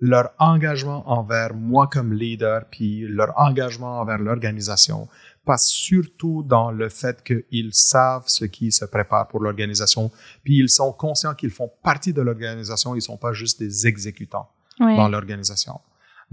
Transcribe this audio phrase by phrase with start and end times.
[0.00, 5.08] leur engagement envers moi comme leader, puis leur engagement envers l'organisation
[5.44, 10.10] passe surtout dans le fait qu'ils savent ce qui se prépare pour l'organisation,
[10.42, 14.50] puis ils sont conscients qu'ils font partie de l'organisation, ils sont pas juste des exécutants
[14.78, 15.80] dans l'organisation.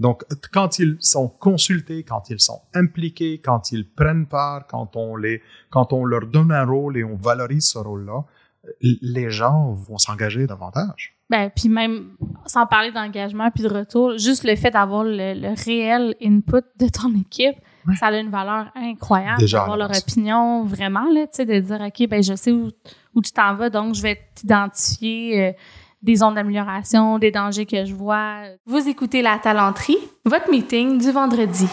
[0.00, 5.14] Donc, quand ils sont consultés, quand ils sont impliqués, quand ils prennent part, quand on
[5.14, 5.40] les,
[5.70, 8.24] quand on leur donne un rôle et on valorise ce rôle-là,
[8.80, 11.13] les gens vont s'engager davantage.
[11.30, 12.10] Ben, puis même,
[12.46, 17.14] sans parler d'engagement puis de retour, juste le fait d'avoir le, réel input de ton
[17.18, 17.56] équipe,
[17.98, 22.08] ça a une valeur incroyable d'avoir leur opinion vraiment, là, tu sais, de dire, OK,
[22.08, 22.70] ben, je sais où,
[23.14, 25.52] où tu t'en vas, donc je vais t'identifier euh,
[26.02, 28.42] des zones d'amélioration, des dangers que je vois.
[28.66, 31.66] Vous écoutez La Talenterie, votre meeting du vendredi.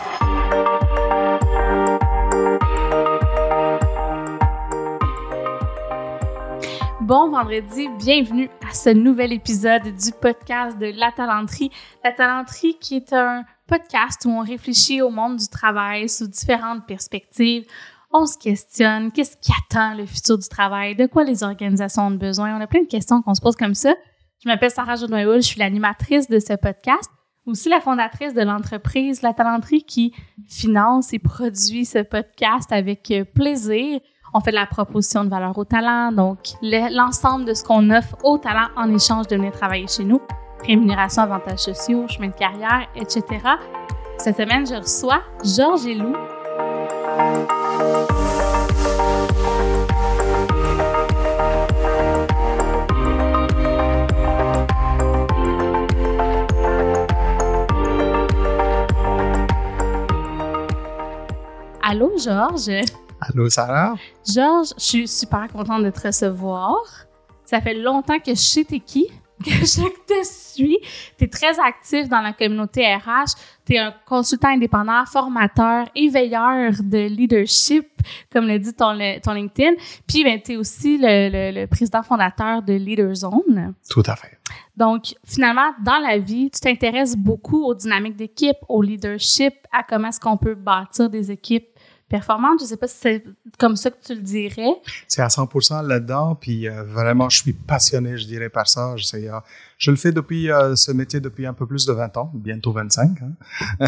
[7.12, 11.70] Bon vendredi, bienvenue à ce nouvel épisode du podcast de La Talenterie.
[12.06, 16.88] La Talenterie qui est un podcast où on réfléchit au monde du travail sous différentes
[16.88, 17.66] perspectives.
[18.14, 22.12] On se questionne, qu'est-ce qui attend le futur du travail, de quoi les organisations ont
[22.12, 22.58] besoin.
[22.58, 23.94] On a plein de questions qu'on se pose comme ça.
[24.42, 27.12] Je m'appelle Sarah Jodoin je suis l'animatrice de ce podcast,
[27.46, 30.14] aussi la fondatrice de l'entreprise La Talenterie qui
[30.48, 34.00] finance et produit ce podcast avec plaisir.
[34.34, 38.16] On fait de la proposition de valeur au talent, donc l'ensemble de ce qu'on offre
[38.24, 40.22] au talent en échange de venir travailler chez nous,
[40.66, 43.26] rémunération, avantages sociaux, chemin de carrière, etc.
[44.18, 46.16] Cette semaine, je reçois Georges Elou.
[61.84, 62.86] Allô, Georges?
[63.34, 63.96] Allô, Sarah?
[64.28, 66.76] Georges, je suis super contente de te recevoir.
[67.46, 69.08] Ça fait longtemps que je sais t'es qui,
[69.46, 70.78] que je te suis.
[71.18, 73.36] Tu es très actif dans la communauté RH.
[73.66, 77.88] Tu es un consultant indépendant, formateur, éveilleur de leadership,
[78.34, 79.76] comme le dit ton, ton LinkedIn.
[80.08, 83.76] Puis, ben, tu es aussi le, le, président fondateur de LeaderZone.
[83.90, 84.40] Tout à fait.
[84.76, 90.10] Donc, finalement, dans la vie, tu t'intéresses beaucoup aux dynamiques d'équipe, au leadership, à comment
[90.10, 91.71] est-ce qu'on peut bâtir des équipes
[92.12, 92.60] performante.
[92.60, 93.24] Je sais pas si c'est
[93.58, 94.74] comme ça que tu le dirais.
[95.08, 98.96] C'est à 100% là-dedans, puis euh, vraiment, je suis passionné, je dirais, par ça.
[98.98, 99.40] Je, sais, euh,
[99.78, 102.74] je le fais depuis euh, ce métier depuis un peu plus de 20 ans, bientôt
[102.74, 103.12] 25.
[103.22, 103.88] Hein.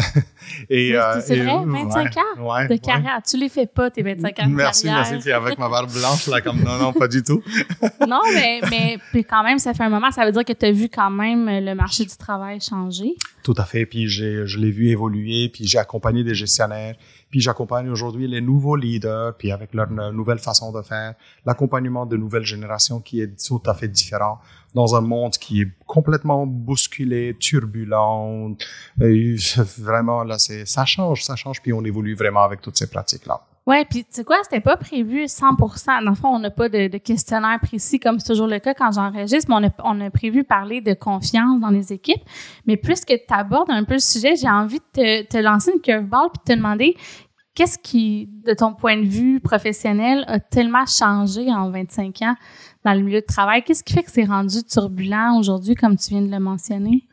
[0.70, 3.20] et, c'est vrai, 25 ans de carrière.
[3.24, 5.10] Tu les fais pas, tes 25 ans de merci, carrière.
[5.10, 5.32] Merci, merci.
[5.32, 7.42] avec ma barbe blanche, là, comme non, non, pas du tout.
[8.08, 10.10] non, mais, mais puis quand même, ça fait un moment.
[10.10, 13.14] Ça veut dire que tu as vu quand même le marché du travail changer.
[13.42, 13.84] Tout à fait.
[13.84, 16.94] Puis je l'ai vu évoluer, puis j'ai accompagné des gestionnaires
[17.34, 21.14] puis j'accompagne aujourd'hui les nouveaux leaders, puis avec leur nouvelle façon de faire,
[21.44, 24.38] l'accompagnement de nouvelles générations qui est tout à fait différent
[24.72, 28.56] dans un monde qui est complètement bousculé, turbulent.
[28.96, 33.40] Vraiment, là, c'est, ça change, ça change, puis on évolue vraiment avec toutes ces pratiques-là.
[33.66, 36.68] Ouais, puis tu sais quoi, c'était pas prévu 100 Dans le fond, on n'a pas
[36.68, 40.10] de, questionnaire précis comme c'est toujours le cas quand j'enregistre, mais on a, on a
[40.10, 42.22] prévu parler de confiance dans les équipes.
[42.66, 45.80] Mais puisque tu abordes un peu le sujet, j'ai envie de te, te lancer une
[45.80, 46.94] curveball puis de te demander
[47.54, 52.34] Qu'est-ce qui, de ton point de vue professionnel, a tellement changé en 25 ans
[52.84, 53.62] dans le milieu de travail?
[53.62, 57.06] Qu'est-ce qui fait que c'est rendu turbulent aujourd'hui, comme tu viens de le mentionner?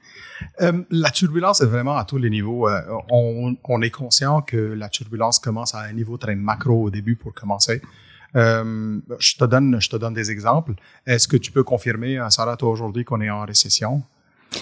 [0.61, 2.67] Euh, la turbulence est vraiment à tous les niveaux.
[2.67, 2.81] Euh,
[3.11, 7.35] on, est conscient que la turbulence commence à un niveau très macro au début pour
[7.35, 7.79] commencer.
[8.35, 10.73] Euh, je te donne, je te donne des exemples.
[11.05, 14.01] Est-ce que tu peux confirmer, Sarah, toi aujourd'hui, qu'on est en récession?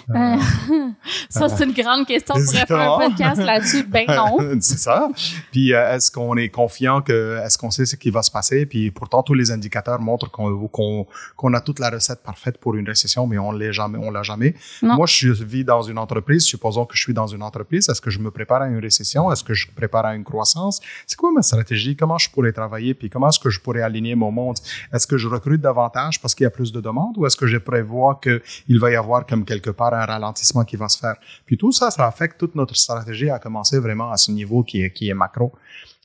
[0.09, 0.37] Euh,
[1.29, 2.35] ça, c'est une grande question.
[2.37, 3.83] On pourrait faire un podcast là-dessus.
[3.83, 4.37] Ben non.
[4.61, 5.09] c'est ça.
[5.51, 8.65] Puis, euh, est-ce qu'on est confiant que, est-ce qu'on sait ce qui va se passer?
[8.65, 12.87] Puis, pourtant, tous les indicateurs montrent qu'on qu'on a toute la recette parfaite pour une
[12.87, 14.55] récession, mais on l'est jamais, on l'a jamais.
[14.81, 16.43] Moi, je vis dans une entreprise.
[16.43, 17.89] Supposons que je suis dans une entreprise.
[17.89, 19.31] Est-ce que je me prépare à une récession?
[19.31, 20.81] Est-ce que je me prépare à une croissance?
[21.05, 21.95] C'est quoi ma stratégie?
[21.95, 22.93] Comment je pourrais travailler?
[22.93, 24.57] Puis, comment est-ce que je pourrais aligner mon monde?
[24.93, 27.47] Est-ce que je recrute davantage parce qu'il y a plus de demandes ou est-ce que
[27.47, 31.15] je prévois qu'il va y avoir comme quelque par un ralentissement qui va se faire.
[31.45, 34.77] Puis tout ça, ça affecte toute notre stratégie à commencer vraiment à ce niveau qui
[34.83, 35.53] est, qui est macro.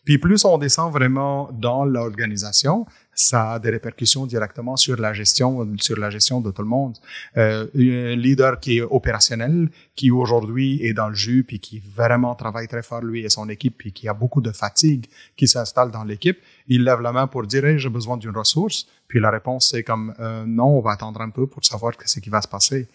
[0.04, 5.66] Puis plus on descend vraiment dans l'organisation, ça a des répercussions directement sur la gestion,
[5.80, 6.96] sur la gestion de tout le monde.
[7.38, 12.34] Euh, un leader qui est opérationnel, qui aujourd'hui est dans le jus, puis qui vraiment
[12.34, 15.06] travaille très fort lui et son équipe, puis qui a beaucoup de fatigue
[15.36, 16.38] qui s'installe dans l'équipe,
[16.68, 18.86] il lève la main pour dire hey, j'ai besoin d'une ressource.
[19.08, 22.20] Puis la réponse c'est comme euh, non, on va attendre un peu pour savoir ce
[22.20, 22.88] qui va se passer.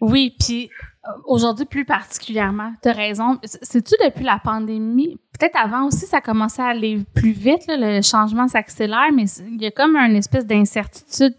[0.00, 0.70] Oui, puis
[1.06, 3.38] euh, aujourd'hui plus particulièrement, tu as raison.
[3.44, 5.18] C'est-tu depuis la pandémie?
[5.38, 9.66] Peut-être avant aussi, ça commençait à aller plus vite, le changement s'accélère, mais il y
[9.66, 11.34] a comme une espèce d'incertitude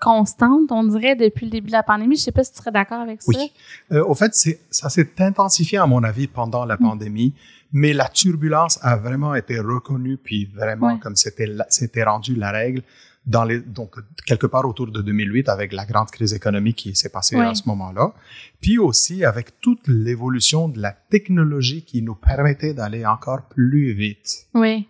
[0.00, 2.16] constante, on dirait, depuis le début de la pandémie.
[2.16, 3.32] Je sais pas si tu serais d'accord avec ça.
[3.34, 3.50] Oui.
[3.92, 4.34] Euh, au fait,
[4.70, 6.82] ça s'est intensifié, à mon avis, pendant la mm.
[6.82, 7.34] pandémie,
[7.72, 12.82] mais la turbulence a vraiment été reconnue, puis vraiment, comme c'était rendu la règle,
[13.26, 17.08] dans les, donc, quelque part autour de 2008, avec la grande crise économique qui s'est
[17.08, 18.14] passée à ce moment-là,
[18.60, 24.46] puis aussi avec toute l'évolution de la technologie qui nous permettait d'aller encore plus vite.
[24.54, 24.88] Oui.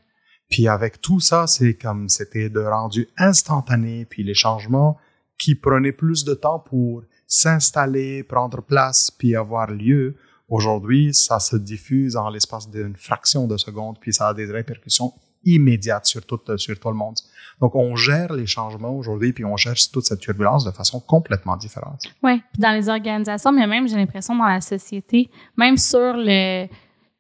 [0.51, 4.99] Puis avec tout ça, c'est comme c'était de rendu instantané, puis les changements
[5.39, 10.17] qui prenaient plus de temps pour s'installer, prendre place, puis avoir lieu.
[10.49, 15.13] Aujourd'hui, ça se diffuse en l'espace d'une fraction de seconde, puis ça a des répercussions
[15.47, 17.17] immédiates sur tout, sur tout le monde.
[17.61, 21.57] Donc, on gère les changements aujourd'hui, puis on gère toute cette turbulence de façon complètement
[21.57, 22.03] différente.
[22.23, 26.67] Oui, dans les organisations, mais même, j'ai l'impression, dans la société, même sur le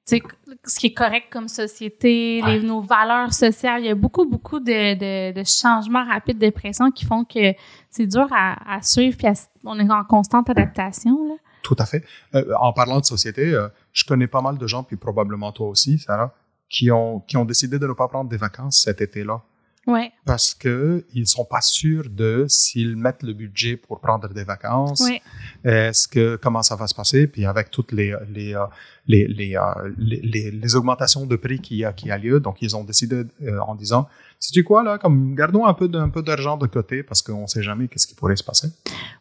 [0.08, 3.80] ce qui est correct comme société, les, nos valeurs sociales.
[3.80, 7.54] Il y a beaucoup, beaucoup de, de, de changements rapides de pression qui font que
[7.90, 9.26] c'est dur à, à suivre, puis
[9.64, 11.28] on est en constante adaptation.
[11.28, 11.34] Là.
[11.62, 12.04] Tout à fait.
[12.36, 15.66] Euh, en parlant de société, euh, je connais pas mal de gens, puis probablement toi
[15.66, 16.32] aussi, Sarah,
[16.68, 19.42] qui ont, qui ont décidé de ne pas prendre des vacances cet été-là.
[19.86, 20.12] Ouais.
[20.24, 25.00] Parce que ils sont pas sûrs de s'ils mettent le budget pour prendre des vacances.
[25.00, 25.22] Ouais.
[25.64, 27.28] Est-ce que comment ça va se passer?
[27.28, 28.66] Puis avec toutes les les euh,
[29.06, 32.76] les les, euh, les, les, augmentations de prix qui a qui a lieu, donc ils
[32.76, 34.08] ont décidé euh, en disant
[34.40, 37.62] sais-tu quoi là comme gardons un peu d'un peu d'argent de côté parce qu'on sait
[37.62, 38.68] jamais qu'est-ce qui pourrait se passer.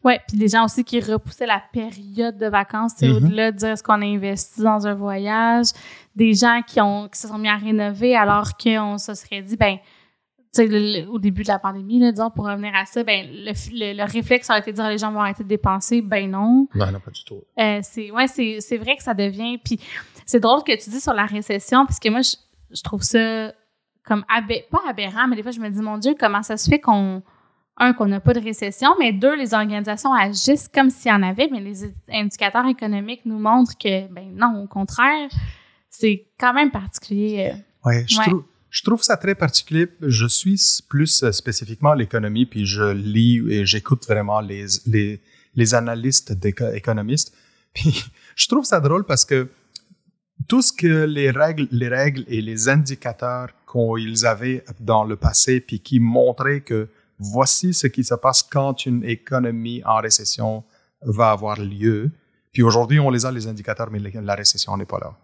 [0.03, 3.17] Ouais, puis des gens aussi qui repoussaient la période de vacances, c'est mm-hmm.
[3.17, 5.67] au-delà de dire est-ce qu'on a investi dans un voyage,
[6.15, 9.57] des gens qui ont qui se sont mis à rénover alors qu'on se serait dit
[9.57, 9.77] ben
[10.59, 14.49] au début de la pandémie, là, disons, pour revenir à ça, ben, le, le, réflexe
[14.49, 16.01] aurait été de dire les gens vont arrêter de dépenser.
[16.01, 16.67] Ben non.
[16.73, 17.41] Non, non, pas du tout.
[17.59, 19.57] Euh, c'est, ouais, c'est, c'est vrai que ça devient.
[19.57, 19.79] Puis
[20.25, 22.35] c'est drôle que tu dis sur la récession, parce que moi, je,
[22.71, 23.51] je trouve ça
[24.05, 26.79] comme pas aberrant, mais des fois, je me dis, mon Dieu, comment ça se fait
[26.79, 27.21] qu'on.
[27.77, 31.21] Un, qu'on n'a pas de récession, mais deux, les organisations agissent comme s'il y en
[31.21, 35.27] avait, mais les indicateurs économiques nous montrent que, ben non, au contraire,
[35.89, 37.51] c'est quand même particulier.
[37.51, 37.89] Euh.
[37.89, 39.87] ouais, je trouve je trouve ça très particulier.
[40.01, 45.21] Je suis plus euh, spécifiquement l'économie, puis je lis et j'écoute vraiment les, les,
[45.55, 46.33] les analystes
[46.73, 47.33] économistes.
[47.73, 48.05] Puis
[48.35, 49.49] je trouve ça drôle parce que
[50.47, 55.59] tout ce que les règles, les règles et les indicateurs qu'ils avaient dans le passé,
[55.59, 56.87] puis qui montraient que
[57.19, 60.63] voici ce qui se passe quand une économie en récession
[61.01, 62.11] va avoir lieu.
[62.53, 65.17] Puis aujourd'hui, on les a, les indicateurs, mais la récession n'est pas là.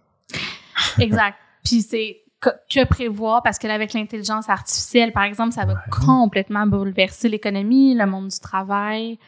[0.99, 1.37] Exact.
[1.63, 6.65] Puis c'est que, prévoir parce que là, avec l'intelligence artificielle, par exemple, ça va complètement
[6.65, 9.19] bouleverser l'économie, le monde du travail.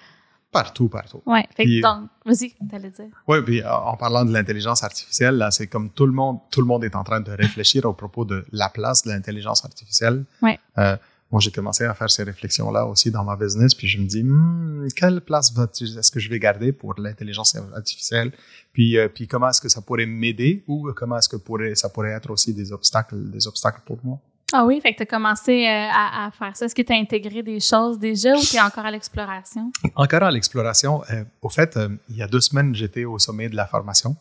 [0.52, 1.22] Partout, partout.
[1.26, 1.42] Oui.
[1.82, 3.08] donc, vas-y, t'allais dire.
[3.28, 6.62] Oui, puis euh, en parlant de l'intelligence artificielle, là, c'est comme tout le monde, tout
[6.62, 10.26] le monde est en train de réfléchir au propos de la place de l'intelligence artificielle.
[10.44, 10.60] Oui.
[10.78, 10.96] Euh,
[11.34, 14.24] moi, j'ai commencé à faire ces réflexions-là aussi dans ma business, puis je me dis,
[14.24, 15.52] hmm, quelle place
[15.82, 18.32] est-ce que je vais garder pour l'intelligence artificielle,
[18.72, 21.90] puis, euh, puis comment est-ce que ça pourrait m'aider ou comment est-ce que pourrait, ça
[21.90, 24.20] pourrait être aussi des obstacles, des obstacles pour moi?
[24.54, 26.68] Ah oui, fait que tu as commencé euh, à, faire ça.
[26.68, 29.72] Est-ce que tu as intégré des choses déjà ou tu es encore à l'exploration?
[29.96, 31.02] Encore à l'exploration.
[31.10, 34.16] Euh, au fait, il y a deux semaines, j'étais au sommet de la formation.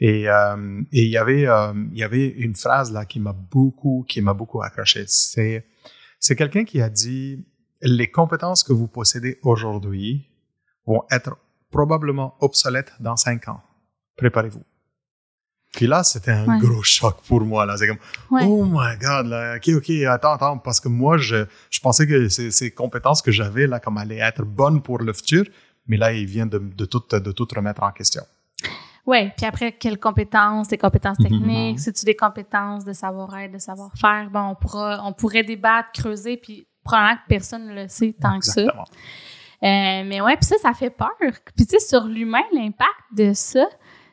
[0.00, 1.46] Et, et il y avait
[1.92, 5.04] il y avait une phrase là qui m'a beaucoup qui m'a beaucoup accroché.
[5.06, 5.64] C'est
[6.22, 7.44] c'est quelqu'un qui a dit
[7.82, 10.30] les compétences que vous possédez aujourd'hui
[10.86, 11.36] vont être
[11.70, 13.60] probablement obsolètes dans cinq ans.
[14.16, 14.62] Préparez-vous.
[15.72, 17.66] Puis là, c'était un gros choc pour moi.
[17.66, 17.98] Là, c'est comme,
[18.30, 22.28] oh my God, là, ok, ok, attends, attends, parce que moi, je, je pensais que
[22.28, 25.44] ces, ces compétences que j'avais là, comme allaient être bonnes pour le futur,
[25.88, 28.22] mais là, il vient de, de tout, de tout remettre en question.
[29.04, 31.28] Oui, puis après, quelles compétences, des compétences mhm.
[31.28, 34.28] techniques, c'est-tu des compétences de savoir-être, de savoir-faire?
[34.30, 38.38] Bon, on, pourra, on pourrait débattre, creuser, puis probablement que personne ne le sait tant
[38.38, 38.62] que ça.
[38.62, 41.08] Euh, mais ouais, puis ça, ça fait peur.
[41.20, 43.66] Puis tu sais, sur l'humain, l'impact de ça,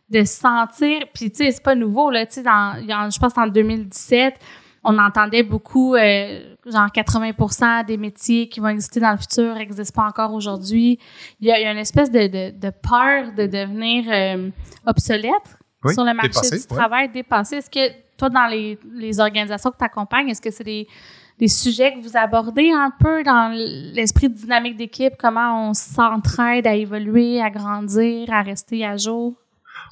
[0.10, 4.36] de sentir, puis tu sais, c'est pas nouveau, là, tu sais, je pense en 2017,
[4.84, 10.01] on entendait beaucoup, euh, genre 80% des métiers qui vont exister dans le futur n'existent
[10.01, 10.99] pas encore aujourd'hui.
[11.39, 14.49] Il, y a une espèce de, de, peur de devenir euh,
[14.85, 15.57] obsolète
[15.91, 17.57] sur le marché du travail, dépassé.
[17.57, 20.88] Est-ce que toi, dans les, les organisations que tu accompagnes, est-ce que c'est des,
[21.39, 23.53] des sujets que vous abordez un peu dans
[23.95, 29.35] l'esprit de dynamique d'équipe, comment on s'entraide à évoluer, à grandir, à rester à jour?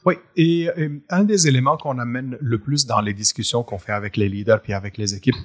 [0.06, 0.70] Oui, et,
[1.10, 4.62] un des éléments qu'on amène le plus dans les discussions qu'on fait avec les leaders
[4.62, 5.36] puis avec les équipes,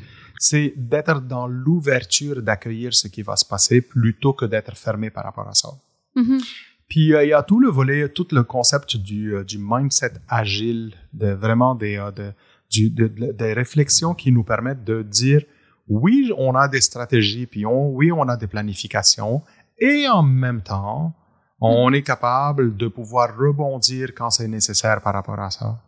[0.42, 5.22] c'est d'être dans l'ouverture d'accueillir ce qui va se passer plutôt que d'être fermé par
[5.22, 5.68] rapport à ça.
[6.16, 6.42] Mm-hmm.
[6.88, 10.14] Puis euh, il y a tout le volet, tout le concept du, euh, du mindset
[10.28, 12.32] agile, de vraiment des, euh, de,
[12.70, 15.42] du, des réflexions qui nous permettent de dire
[15.86, 19.42] oui, on a des stratégies, puis on, oui, on a des planifications.
[19.78, 21.14] Et en même temps,
[21.60, 25.80] on est capable de pouvoir rebondir quand c'est nécessaire par rapport à ça.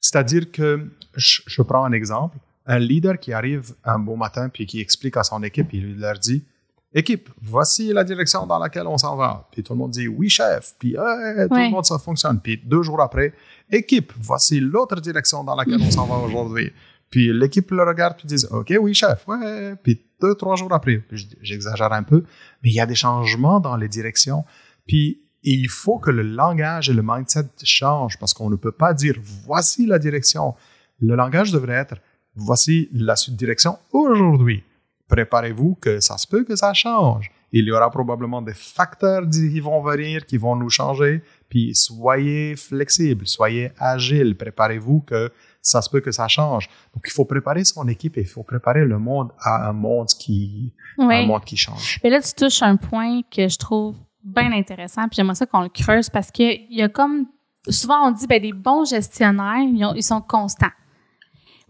[0.00, 4.80] C'est-à-dire que, je, prends un exemple, un leader qui arrive un beau matin puis qui
[4.80, 6.44] explique à son équipe, il leur dit,
[6.92, 9.48] équipe, voici la direction dans laquelle on s'en va.
[9.52, 10.74] Puis tout le monde dit oui, chef.
[10.78, 12.40] Puis tout le monde, ça fonctionne.
[12.40, 13.32] Puis deux jours après,
[13.70, 16.72] équipe, voici l'autre direction dans laquelle on s'en va aujourd'hui.
[17.10, 19.26] Puis l'équipe le regarde puis dit OK, oui, chef.
[19.26, 19.74] Ouais.
[19.82, 21.02] Puis deux, trois jours après,
[21.40, 22.24] j'exagère un peu,
[22.62, 24.44] mais il y a des changements dans les directions.
[24.86, 28.92] Puis il faut que le langage et le mindset changent parce qu'on ne peut pas
[28.92, 30.54] dire voici la direction.
[31.00, 31.96] Le langage devrait être
[32.34, 34.64] voici la direction aujourd'hui
[35.10, 37.30] préparez-vous que ça se peut que ça change.
[37.52, 41.22] Il y aura probablement des facteurs qui vont venir, qui vont nous changer.
[41.48, 46.68] Puis soyez flexibles, soyez agiles, préparez-vous que ça se peut que ça change.
[46.94, 50.06] Donc il faut préparer son équipe et il faut préparer le monde à un monde
[50.06, 51.98] qui, un monde qui change.
[52.04, 55.08] Mais là tu touches un point que je trouve bien intéressant.
[55.08, 57.26] Puis j'aimerais ça qu'on le creuse parce qu'il y a comme
[57.68, 60.70] souvent on dit ben des bons gestionnaires ils sont constants.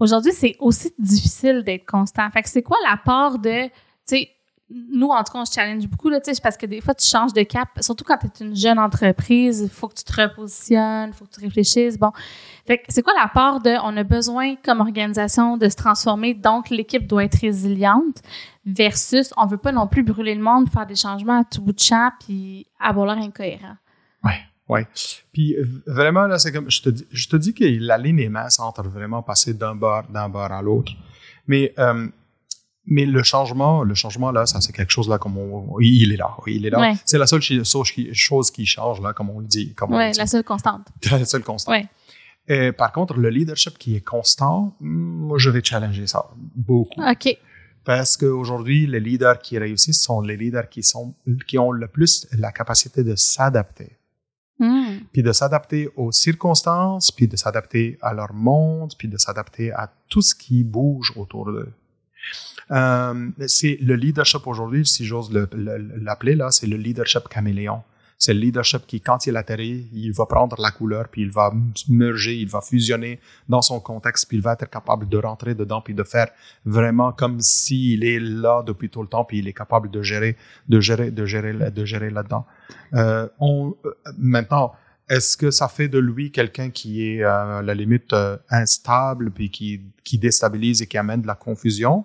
[0.01, 2.29] Aujourd'hui, c'est aussi difficile d'être constant.
[2.31, 3.71] Fait que c'est quoi la part de, tu
[4.07, 4.31] sais,
[4.73, 6.95] nous, en tout cas, on se challenge beaucoup, là, tu sais, parce que des fois,
[6.95, 10.05] tu changes de cap, surtout quand tu es une jeune entreprise, il faut que tu
[10.05, 11.99] te repositionnes, il faut que tu réfléchisses.
[11.99, 12.13] Bon.
[12.67, 16.35] Fait que c'est quoi la part de, on a besoin, comme organisation, de se transformer,
[16.35, 18.23] donc l'équipe doit être résiliente,
[18.65, 21.73] versus, on veut pas non plus brûler le monde, faire des changements à tout bout
[21.73, 23.77] de champ, puis avoir l'air incohérent?
[24.23, 24.39] Ouais.
[24.71, 24.81] Oui.
[25.33, 28.29] Puis vraiment, là, c'est comme, je te dis, je te dis que la ligne est
[28.29, 30.93] mince entre vraiment passer d'un bord, d'un bord à l'autre.
[31.47, 32.07] Mais, euh,
[32.87, 36.17] mais le changement, le changement là, ça c'est quelque chose là comme on, il est
[36.17, 36.95] là, il est là.
[37.05, 39.75] C'est la seule chose qui change là, comme on le dit.
[39.89, 40.87] Oui, la seule constante.
[41.11, 41.75] la seule constante.
[41.75, 41.89] Ouais.
[42.49, 47.01] Et par contre, le leadership qui est constant, moi je vais challenger ça beaucoup.
[47.03, 47.37] Ok.
[47.85, 51.15] Parce qu'aujourd'hui, les leaders qui réussissent sont les leaders qui sont
[51.47, 54.00] qui ont le plus la capacité de s'adapter.
[54.61, 54.99] Hmm.
[55.13, 59.91] Puis de s'adapter aux circonstances, puis de s'adapter à leur monde, puis de s'adapter à
[60.09, 61.73] tout ce qui bouge autour d'eux.
[62.71, 67.83] Euh, c'est le leadership aujourd'hui, si j'ose l'appeler là, c'est le leadership caméléon.
[68.21, 71.53] C'est le leadership qui, quand il atterrit, il va prendre la couleur, puis il va
[71.89, 75.81] merger, il va fusionner dans son contexte, puis il va être capable de rentrer dedans,
[75.81, 76.29] puis de faire
[76.67, 80.37] vraiment comme s'il est là depuis tout le temps, puis il est capable de gérer,
[80.69, 82.45] de gérer, de gérer, de gérer là-dedans.
[82.93, 84.75] Euh, on, euh, maintenant,
[85.09, 89.31] est-ce que ça fait de lui quelqu'un qui est euh, à la limite euh, instable,
[89.31, 92.05] puis qui, qui déstabilise et qui amène de la confusion?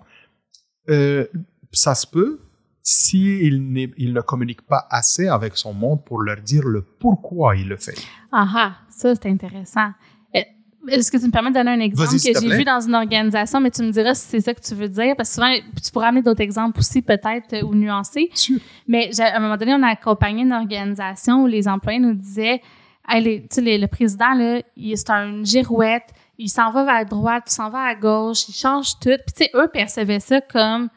[0.88, 1.26] Euh,
[1.72, 2.40] ça se peut,
[2.88, 7.66] s'il il ne communique pas assez avec son monde pour leur dire le pourquoi il
[7.66, 7.98] le fait.
[8.30, 9.88] Ah ah, ça c'est intéressant.
[10.36, 10.40] Euh,
[10.86, 13.58] est-ce que tu me permets de donner un exemple que j'ai vu dans une organisation,
[13.60, 15.52] mais tu me diras si c'est ça que tu veux dire, parce que souvent,
[15.84, 18.30] tu pourras amener d'autres exemples aussi peut-être euh, ou nuancés.
[18.86, 22.62] Mais à un moment donné, on a accompagné une organisation où les employés nous disaient,
[23.08, 27.52] hey, les, le président, là, c'est une girouette, il s'en va vers la droite, il
[27.52, 29.10] s'en va à gauche, il change tout.
[29.26, 30.88] Puis tu sais, eux percevaient ça comme,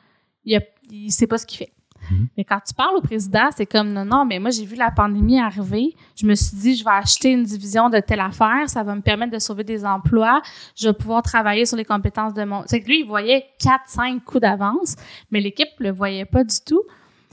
[0.45, 1.73] il ne sait pas ce qu'il fait.
[2.09, 2.27] Mhm.
[2.37, 4.91] Mais quand tu parles au président, c'est comme non, non, mais moi, j'ai vu la
[4.91, 5.95] pandémie arriver.
[6.15, 8.67] Je me suis dit, je vais acheter une division de telle affaire.
[8.67, 10.41] Ça va me permettre de sauver des emplois.
[10.75, 12.63] Je vais pouvoir travailler sur les compétences de mon.
[12.65, 14.95] C'est que lui, il voyait quatre, cinq coups d'avance,
[15.31, 16.83] mais l'équipe le voyait pas du tout.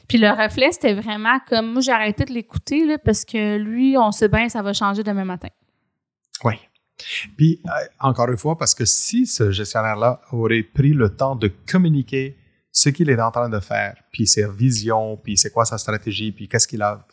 [0.08, 4.12] Puis le reflet, c'était vraiment comme moi, j'ai arrêté de l'écouter parce que lui, on
[4.12, 5.48] sait bien, ça va changer demain matin.
[6.44, 6.54] Oui.
[7.36, 11.50] Puis, euh, encore une fois, parce que si ce gestionnaire-là aurait pris le temps de
[11.70, 12.36] communiquer
[12.76, 16.30] ce qu'il est en train de faire, puis ses visions, puis c'est quoi sa stratégie,
[16.30, 17.06] puis qu'est-ce qu'il a.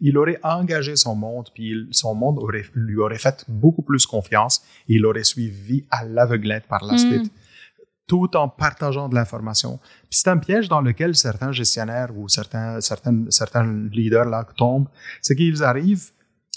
[0.00, 4.62] Il aurait engagé son monde, puis son monde aurait, lui aurait fait beaucoup plus confiance,
[4.88, 6.98] et il aurait suivi à l'aveuglette par la mm.
[6.98, 7.32] suite,
[8.06, 9.80] tout en partageant de l'information.
[10.08, 14.88] Puis c'est un piège dans lequel certains gestionnaires ou certains, certains, certains leaders là tombent,
[15.20, 16.12] c'est qu'ils arrivent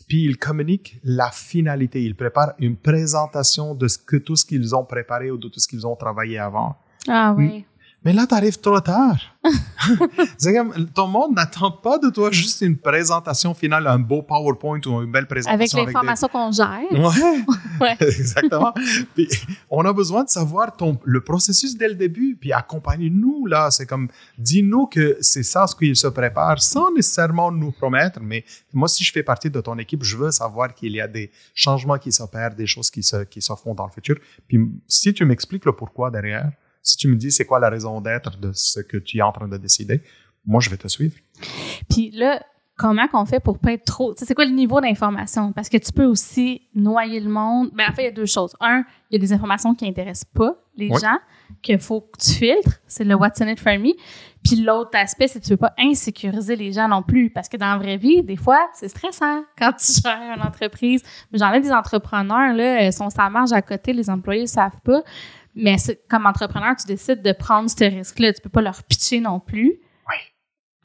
[0.08, 2.04] puis ils communiquent la finalité.
[2.04, 5.60] Ils préparent une présentation de ce que, tout ce qu'ils ont préparé ou de tout
[5.60, 6.76] ce qu'ils ont travaillé avant.
[7.08, 7.66] Ah oui.
[8.06, 9.18] Mais là, tu arrives trop tard.
[10.94, 15.12] ton monde n'attend pas de toi juste une présentation finale, un beau PowerPoint ou une
[15.12, 15.80] belle présentation.
[15.80, 16.82] Avec l'information qu'on gère.
[16.92, 17.44] Ouais,
[17.82, 17.98] ouais.
[18.02, 18.74] exactement.
[19.16, 19.28] Puis,
[19.70, 23.72] on a besoin de savoir ton, le processus dès le début, puis accompagne-nous là.
[23.72, 28.20] C'est comme, dis-nous que c'est ça ce qu'il se prépare, sans nécessairement nous promettre.
[28.22, 28.44] Mais
[28.74, 31.32] moi, si je fais partie de ton équipe, je veux savoir qu'il y a des
[31.54, 34.18] changements qui s'opèrent, des choses qui se, qui se font dans le futur.
[34.48, 36.52] Puis, si tu m'expliques le pourquoi derrière,
[36.84, 39.32] si tu me dis c'est quoi la raison d'être de ce que tu es en
[39.32, 40.04] train de décider,
[40.46, 41.16] moi, je vais te suivre.
[41.90, 42.44] Puis là,
[42.78, 44.14] comment qu'on fait pour pas être trop.
[44.18, 45.54] C'est quoi le niveau d'information?
[45.54, 47.70] Parce que tu peux aussi noyer le monde.
[47.74, 48.56] Ben, en fait, il y a deux choses.
[48.60, 51.20] Un, il y a des informations qui intéressent pas les gens,
[51.62, 52.80] qu'il faut que tu filtres.
[52.88, 53.94] C'est le What's in it for me.
[54.44, 57.30] Puis l'autre aspect, c'est que tu veux pas insécuriser les gens non plus.
[57.30, 61.04] Parce que dans la vraie vie, des fois, c'est stressant quand tu gères une entreprise.
[61.32, 65.04] J'en ai des entrepreneurs, là, sont sa marge à côté, les employés ne savent pas.
[65.56, 65.76] Mais
[66.10, 68.34] comme entrepreneur, tu décides de prendre ce risque-là.
[68.34, 69.80] Tu peux pas leur pitcher non plus.
[70.10, 70.16] Oui.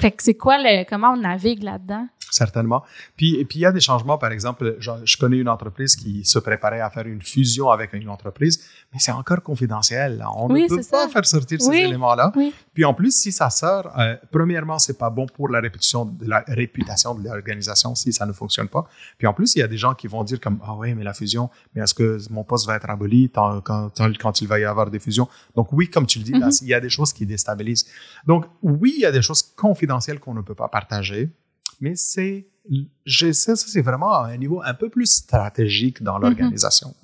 [0.01, 2.07] Fait que c'est quoi le, comment on navigue là-dedans?
[2.31, 2.83] Certainement.
[3.17, 4.19] Puis, et puis, il y a des changements.
[4.19, 8.09] Par exemple, je, connais une entreprise qui se préparait à faire une fusion avec une
[8.09, 10.25] entreprise, mais c'est encore confidentiel.
[10.37, 12.33] On ne peut pas faire sortir ces éléments-là.
[12.75, 16.29] Puis en plus, si ça sort, euh, premièrement, c'est pas bon pour la réputation de
[16.29, 18.87] la réputation de l'organisation si ça ne fonctionne pas.
[19.17, 21.05] Puis en plus, il y a des gens qui vont dire comme ah oui, mais
[21.05, 24.65] la fusion, mais est-ce que mon poste va être aboli quand, quand, il va y
[24.65, 25.29] avoir des fusions?
[25.57, 26.63] Donc oui, comme tu le dis, là, mm-hmm.
[26.63, 27.87] il y a des choses qui déstabilisent.
[28.27, 31.31] Donc oui, il y a des choses confidentielles qu'on ne peut pas partager
[31.81, 32.47] mais c'est,
[33.07, 36.23] sais, ça, c'est vraiment à un niveau un peu plus stratégique dans mhm.
[36.23, 36.95] l'organisation.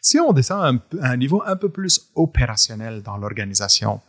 [0.00, 4.00] Si on descend à un, niveau un peu plus opérationnel dans l'organisation,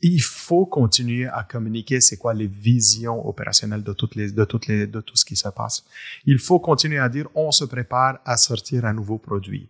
[0.00, 4.66] il faut continuer à communiquer c'est quoi les visions opérationnelles de toutes les de toutes
[4.66, 5.84] les de tout ce qui se passe.
[6.26, 9.68] Il faut continuer à dire on se prépare à sortir un nouveau produit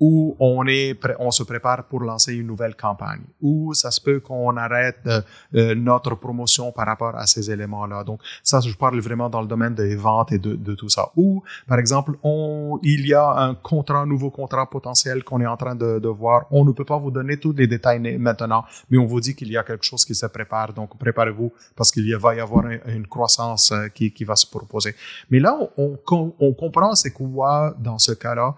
[0.00, 4.20] où on est on se prépare pour lancer une nouvelle campagne, ou ça se peut
[4.20, 5.20] qu'on arrête euh,
[5.54, 8.04] euh, notre promotion par rapport à ces éléments-là.
[8.04, 11.10] Donc ça, je parle vraiment dans le domaine des ventes et de, de tout ça.
[11.16, 15.56] Ou par exemple, on, il y a un contrat, nouveau contrat potentiel qu'on est en
[15.56, 16.46] train de, de, voir.
[16.50, 19.50] On ne peut pas vous donner tous les détails maintenant, mais on vous dit qu'il
[19.50, 20.72] y a quelque chose qui se prépare.
[20.72, 24.94] Donc préparez-vous parce qu'il va y avoir une, croissance euh, qui, qui va se proposer.
[25.30, 28.54] Mais là, on, on, on comprend c'est quoi dans ce cas-là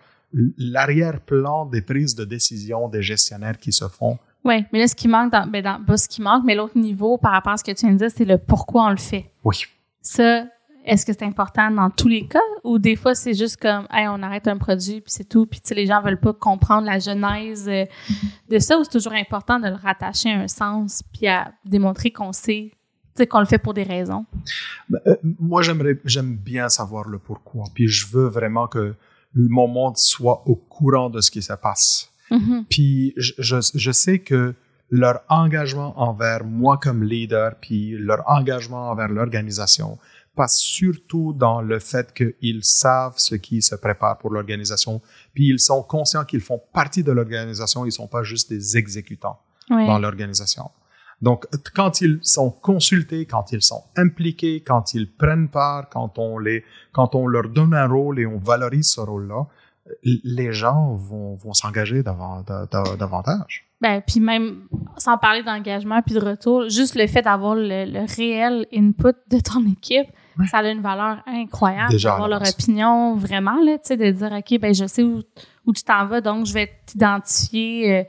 [0.58, 4.18] l'arrière-plan des prises de décision des gestionnaires qui se font.
[4.44, 6.76] Oui, mais là, ce qui manque, dans, ben dans, pas ce qui manque, mais l'autre
[6.76, 8.96] niveau par rapport à ce que tu viens de dire, c'est le pourquoi on le
[8.96, 9.30] fait.
[9.42, 9.64] Oui.
[10.02, 10.44] Ça,
[10.84, 12.42] est-ce que c'est important dans tous les cas?
[12.62, 15.60] Ou des fois c'est juste comme hey, on arrête un produit puis c'est tout puis
[15.70, 17.84] les gens veulent pas comprendre la genèse euh,
[18.50, 22.10] de ça ou c'est toujours important de le rattacher à un sens puis à démontrer
[22.10, 22.70] qu'on sait
[23.30, 24.26] qu'on le fait pour des raisons?
[24.88, 28.94] Ben, euh, moi j'aimerais j'aime bien savoir le pourquoi puis je veux vraiment que
[29.34, 32.10] mon monde soit au courant de ce qui se passe.
[32.30, 32.64] Mm-hmm.
[32.68, 34.54] Puis je, je, sais que
[34.90, 39.98] leur engagement envers moi comme leader, puis leur engagement envers l'organisation
[40.34, 45.00] passe surtout dans le fait qu'ils savent ce qui se prépare pour l'organisation,
[45.32, 49.38] puis ils sont conscients qu'ils font partie de l'organisation, ils sont pas juste des exécutants
[49.68, 50.70] dans l'organisation.
[51.22, 56.38] Donc, quand ils sont consultés, quand ils sont impliqués, quand ils prennent part, quand on
[56.38, 59.46] les, quand on leur donne un rôle et on valorise ce rôle-là,
[60.02, 63.66] les gens vont, vont s'engager davantage.
[63.80, 64.62] Ben, puis même,
[64.96, 69.66] sans parler d'engagement puis de retour, juste le fait d'avoir le, réel input de ton
[69.70, 70.06] équipe,
[70.50, 74.58] ça a une valeur incroyable d'avoir leur opinion vraiment, là, tu sais, de dire, OK,
[74.58, 75.20] ben, je sais où,
[75.66, 78.04] où tu t'en vas, donc je vais t'identifier, euh,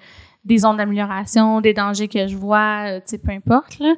[0.45, 3.79] des zones d'amélioration, des dangers que je vois, euh, tu sais, peu importe.
[3.79, 3.95] Là.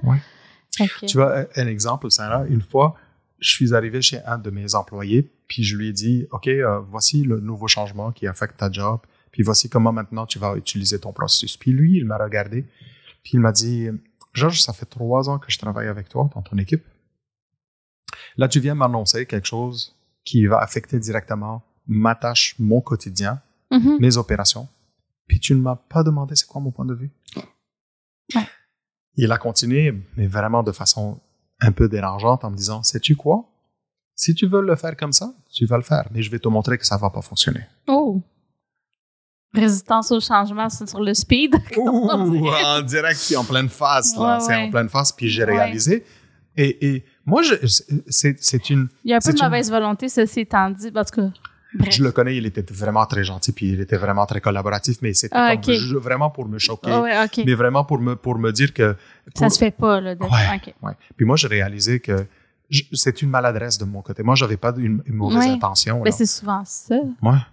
[1.05, 2.95] Tu vois, un exemple, Sarah, une fois,
[3.39, 6.79] je suis arrivé chez un de mes employés, puis je lui ai dit, OK, euh,
[6.79, 8.99] voici le nouveau changement qui affecte ta job,
[9.31, 11.57] puis voici comment maintenant tu vas utiliser ton processus.
[11.57, 12.63] Puis lui, il m'a regardé,
[13.23, 13.89] puis il m'a dit,
[14.33, 16.85] Georges, ça fait trois ans que je travaille avec toi dans ton équipe.
[18.37, 23.99] Là, tu viens m'annoncer quelque chose qui va affecter directement ma tâche, mon quotidien, mm-hmm.
[23.99, 24.67] mes opérations
[25.27, 27.11] puis tu ne m'as pas demandé c'est quoi mon point de vue.
[29.15, 31.19] Il a continué, mais vraiment de façon
[31.59, 33.49] un peu dérangeante en me disant, sais-tu quoi?
[34.15, 36.47] Si tu veux le faire comme ça, tu vas le faire, mais je vais te
[36.47, 37.65] montrer que ça va pas fonctionner.
[37.87, 38.21] Oh!
[39.53, 41.55] Résistance au changement, c'est sur le speed.
[41.77, 44.39] Ouh, en direct, puis en pleine face, là.
[44.39, 46.05] c'est en pleine face, puis j'ai réalisé.
[46.55, 47.41] Et, et, moi,
[48.07, 48.87] c'est une...
[49.03, 50.91] Il y a un peu de mauvaise volonté, ceci étant dit.
[50.95, 51.31] En tout
[51.89, 55.13] je le connais, il était vraiment très gentil, puis il était vraiment très collaboratif, mais
[55.13, 55.55] c'était ah,
[55.95, 58.95] vraiment pour me choquer, ah mais vraiment pour me, pour me dire que...
[59.35, 60.15] Ça se fait pas, là.
[60.19, 62.25] ouais, Puis moi, j'ai réalisé que
[62.93, 64.23] c'est une maladresse de mon côté.
[64.23, 66.01] Moi, j'avais pas une, mauvaise intention.
[66.03, 66.95] Mais c'est souvent ça.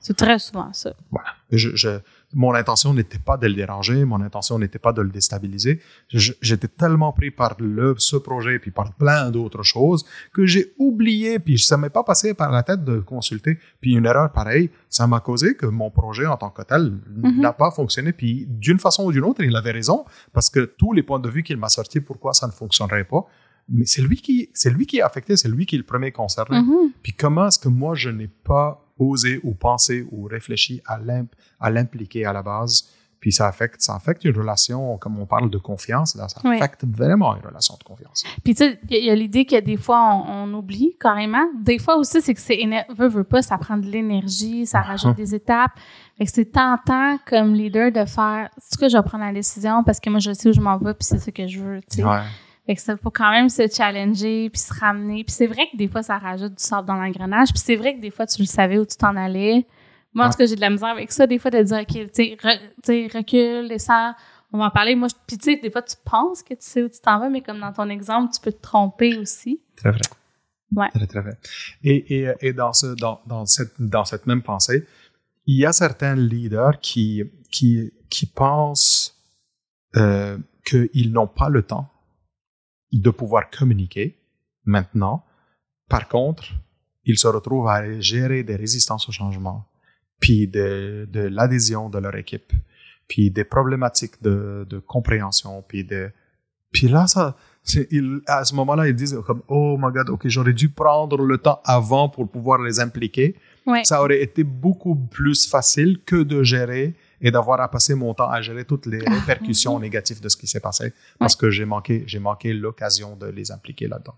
[0.00, 0.92] C'est très souvent ça.
[1.10, 1.28] Voilà.
[1.50, 1.98] je,
[2.34, 5.80] mon intention n'était pas de le déranger, mon intention n'était pas de le déstabiliser.
[6.08, 11.38] J'étais tellement pris par le, ce projet puis par plein d'autres choses que j'ai oublié
[11.38, 13.58] puis ça m'est pas passé par la tête de consulter.
[13.80, 17.52] Puis une erreur pareille, ça m'a causé que mon projet en tant que tel n'a
[17.52, 18.12] pas fonctionné.
[18.12, 21.28] Puis d'une façon ou d'une autre, il avait raison parce que tous les points de
[21.28, 23.26] vue qu'il m'a sortis pourquoi ça ne fonctionnerait pas,
[23.68, 26.12] mais c'est lui qui c'est lui qui est affecté, c'est lui qui est le premier
[26.12, 26.60] concerné.
[26.60, 26.92] Mhm.
[27.02, 32.24] Puis comment est-ce que moi je n'ai pas osé ou pensé ou réfléchi à l'impliquer
[32.26, 32.88] à la base
[33.24, 36.84] puis ça affecte, ça affecte une relation, comme on parle de confiance, là, ça affecte
[36.84, 38.22] vraiment une relation de confiance.
[38.44, 41.46] Puis tu sais, il y a, l'idée que des fois, on, oublie carrément.
[41.58, 42.58] Des fois aussi, c'est que c'est
[42.94, 44.88] veut, veut pas, ça prend de l'énergie, ça uh-huh.
[44.88, 45.70] rajoute des étapes.
[46.18, 49.82] Fait que c'est tentant comme leader de faire, ce que je vais prendre la décision
[49.84, 51.80] parce que moi, je sais où je m'en vais puis c'est ce que je veux,
[51.90, 52.04] tu sais.
[52.66, 55.24] Fait que ça faut quand même se challenger puis se ramener.
[55.24, 57.50] Puis c'est vrai que des fois, ça rajoute du sable dans l'engrenage.
[57.50, 59.66] Puis c'est vrai que des fois, tu le savais où tu t'en allais.
[60.14, 62.12] Moi, en tout cas, j'ai de la misère avec ça, des fois, de dire, OK,
[62.12, 62.36] tu
[62.82, 64.14] sais, recule, descends,
[64.52, 64.94] on va en parler.
[64.94, 67.28] Moi, puis tu sais, des fois, tu penses que tu sais où tu t'en vas,
[67.28, 69.60] mais comme dans ton exemple, tu peux te tromper aussi.
[69.76, 70.00] Très vrai.
[70.74, 70.88] Ouais.
[70.90, 71.36] Très, très vrai.
[71.82, 74.86] Et, et, et dans, ce, dans, dans, cette, dans cette même pensée,
[75.46, 79.20] il y a certains leaders qui, qui, qui pensent
[79.96, 81.90] euh, qu'ils n'ont pas le temps
[83.00, 84.18] de pouvoir communiquer
[84.64, 85.24] maintenant.
[85.88, 86.52] Par contre,
[87.04, 89.66] ils se retrouvent à gérer des résistances au changement,
[90.20, 92.52] puis de, de l'adhésion de leur équipe,
[93.08, 96.10] puis des problématiques de, de compréhension, puis de...
[96.72, 97.36] Puis là, ça,
[97.90, 101.38] ils, à ce moment-là, ils disent comme oh my god, ok, j'aurais dû prendre le
[101.38, 103.36] temps avant pour pouvoir les impliquer.
[103.66, 103.84] Ouais.
[103.84, 108.28] Ça aurait été beaucoup plus facile que de gérer et d'avoir à passer mon temps
[108.28, 112.04] à gérer toutes les répercussions négatives de ce qui s'est passé parce que j'ai manqué,
[112.06, 114.14] j'ai manqué l'occasion de les impliquer là-dedans.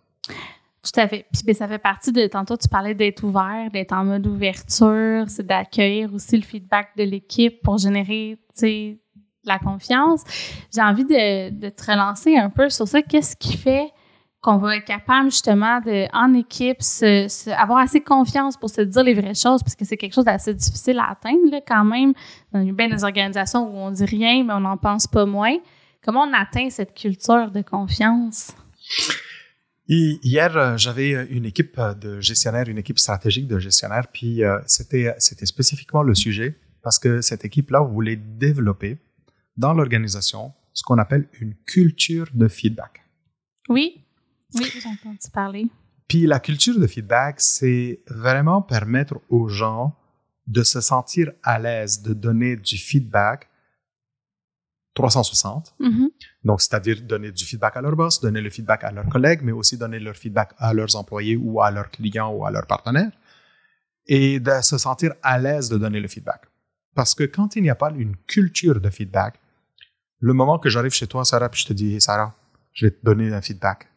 [0.82, 1.26] Tout à fait.
[1.32, 5.24] Puis ben, ça fait partie de tantôt tu parlais d'être ouvert, d'être en mode ouverture,
[5.28, 8.98] c'est d'accueillir aussi le feedback de l'équipe pour générer, tu sais,
[9.44, 10.22] la confiance.
[10.74, 13.02] J'ai envie de, de, te relancer un peu sur ça.
[13.02, 13.92] Qu'est-ce qui fait
[14.46, 18.80] qu'on va être capable justement de, en équipe, se, se, avoir assez confiance pour se
[18.80, 21.84] dire les vraies choses, parce que c'est quelque chose d'assez difficile à atteindre là, quand
[21.84, 22.12] même.
[22.54, 25.26] Il y a bien des organisations où on dit rien, mais on n'en pense pas
[25.26, 25.56] moins.
[26.04, 28.52] Comment on atteint cette culture de confiance?
[29.88, 36.04] Hier, j'avais une équipe de gestionnaires, une équipe stratégique de gestionnaires, puis c'était c'était spécifiquement
[36.04, 38.98] le sujet parce que cette équipe-là voulait développer
[39.56, 43.02] dans l'organisation ce qu'on appelle une culture de feedback.
[43.68, 44.05] Oui,
[44.54, 45.66] oui, j'ai entendu parler.
[46.08, 49.96] Puis la culture de feedback, c'est vraiment permettre aux gens
[50.46, 53.48] de se sentir à l'aise de donner du feedback
[54.94, 55.74] 360.
[55.78, 56.08] Mm -hmm.
[56.44, 59.52] Donc, c'est-à-dire donner du feedback à leur boss, donner le feedback à leurs collègues, mais
[59.52, 63.12] aussi donner leur feedback à leurs employés ou à leurs clients ou à leurs partenaires.
[64.06, 66.42] Et de se sentir à l'aise de donner le feedback.
[66.94, 69.32] Parce que quand il n'y a pas une culture de feedback,
[70.20, 72.34] le moment que j'arrive chez toi, Sarah, puis je te dis, hey, Sarah,
[72.72, 73.88] je vais te donner un feedback.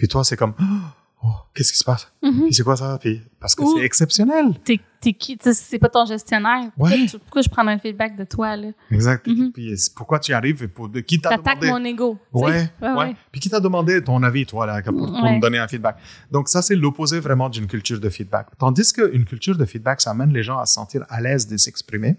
[0.00, 0.54] Puis toi, c'est comme,
[1.22, 2.10] oh, qu'est-ce qui se passe?
[2.22, 2.44] Mm -hmm.
[2.44, 2.96] Puis c'est quoi ça?
[2.98, 4.46] Puis parce que c'est exceptionnel.
[4.64, 5.36] T'es, t'es qui?
[5.42, 6.70] C'est pas ton gestionnaire.
[6.78, 6.96] Ouais.
[7.00, 8.70] Pourquoi, pourquoi, je prends un feedback de toi, là?
[8.90, 9.26] Exact.
[9.26, 9.52] Mm -hmm.
[9.52, 11.80] Puis pourquoi tu arrives et pour de qui t'a T'attaques demandé?
[11.80, 12.08] mon ego.
[12.32, 12.62] Ouais,
[13.00, 13.14] ouais.
[13.30, 15.96] Puis qui t'a demandé ton avis, toi, là, pour, pour me donner un feedback?
[16.34, 18.46] Donc, ça, c'est l'opposé vraiment d'une culture de feedback.
[18.64, 21.56] Tandis qu'une culture de feedback, ça amène les gens à se sentir à l'aise de
[21.64, 22.12] s'exprimer,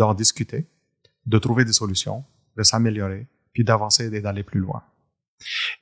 [0.00, 0.60] d'en discuter,
[1.32, 2.18] de trouver des solutions,
[2.58, 3.22] de s'améliorer,
[3.52, 4.82] puis d'avancer et d'aller plus loin.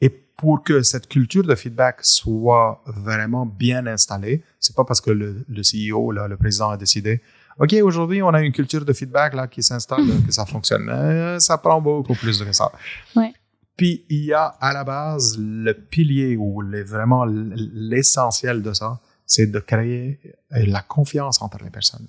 [0.00, 5.10] Et pour que cette culture de feedback soit vraiment bien installée, c'est pas parce que
[5.10, 7.22] le, le CEO, là, le président a décidé,
[7.58, 10.88] OK, aujourd'hui, on a une culture de feedback là, qui s'installe, que ça fonctionne.
[10.90, 12.70] Euh, ça prend beaucoup plus que ça.
[13.14, 13.32] Ouais.
[13.76, 19.00] Puis, il y a à la base le pilier ou les, vraiment l'essentiel de ça,
[19.26, 22.06] c'est de créer la confiance entre les personnes.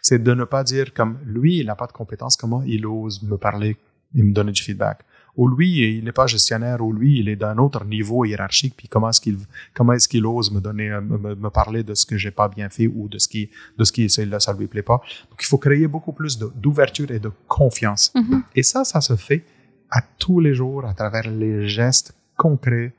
[0.00, 3.22] C'est de ne pas dire comme lui, il n'a pas de compétences, comment il ose
[3.22, 3.76] me parler
[4.14, 5.04] et me donner du feedback
[5.36, 8.88] ou lui, il n'est pas gestionnaire, ou lui, il est d'un autre niveau hiérarchique, puis
[8.88, 9.38] comment est-ce qu'il,
[9.74, 12.68] comment est-ce qu'il ose me donner, me, me, parler de ce que j'ai pas bien
[12.70, 15.00] fait ou de ce qui, de ce qui, ça, ça lui plaît pas.
[15.30, 18.12] Donc, il faut créer beaucoup plus d'ouverture et de confiance.
[18.14, 18.42] Mm -hmm.
[18.54, 19.42] Et ça, ça se fait
[19.90, 22.92] à tous les jours à travers les gestes concrets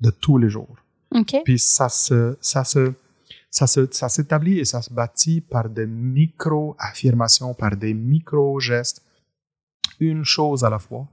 [0.00, 0.76] de tous les jours.
[1.14, 1.32] OK.
[1.44, 2.92] Puis ça se, ça se,
[3.50, 9.02] ça se, ça s'établit et ça se bâtit par des micro-affirmations, par des micro-gestes,
[10.00, 11.06] une chose à la fois.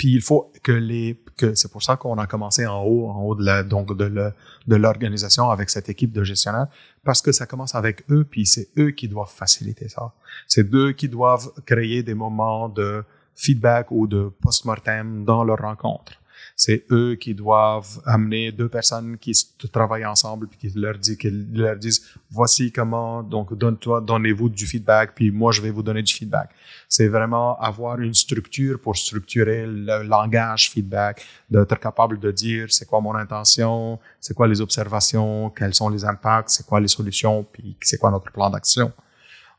[0.00, 3.20] Puis il faut que les que c'est pour ça qu'on a commencé en haut en
[3.22, 4.32] haut de la donc de le,
[4.66, 6.68] de l'organisation avec cette équipe de gestionnaires
[7.04, 10.14] parce que ça commence avec eux puis c'est eux qui doivent faciliter ça.
[10.48, 16.12] C'est eux qui doivent créer des moments de feedback ou de post-mortem dans leur rencontre.
[16.56, 19.32] C'est eux qui doivent amener deux personnes qui
[19.72, 24.66] travaillent ensemble puis qui leur disent qu'ils leur disent voici comment donc donne-toi donnez-vous du
[24.66, 26.50] feedback puis moi je vais vous donner du feedback.
[26.88, 32.86] C'est vraiment avoir une structure pour structurer le langage feedback, d'être capable de dire c'est
[32.86, 37.44] quoi mon intention, c'est quoi les observations, quels sont les impacts, c'est quoi les solutions
[37.50, 38.92] puis c'est quoi notre plan d'action.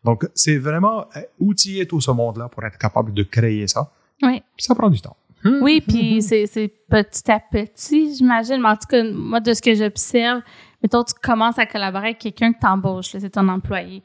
[0.04, 1.08] Donc c'est vraiment
[1.40, 3.92] outiller tout ce monde-là pour être capable de créer ça.
[4.22, 4.42] Oui.
[4.58, 5.16] Ça prend du temps.
[5.46, 8.62] Oui, puis c'est petit à petit, j'imagine.
[8.62, 10.42] Mais en tout cas, moi, de ce que j'observe,
[10.82, 14.04] mettons, tu commences à collaborer avec quelqu'un que t'embauches, c'est ton employé.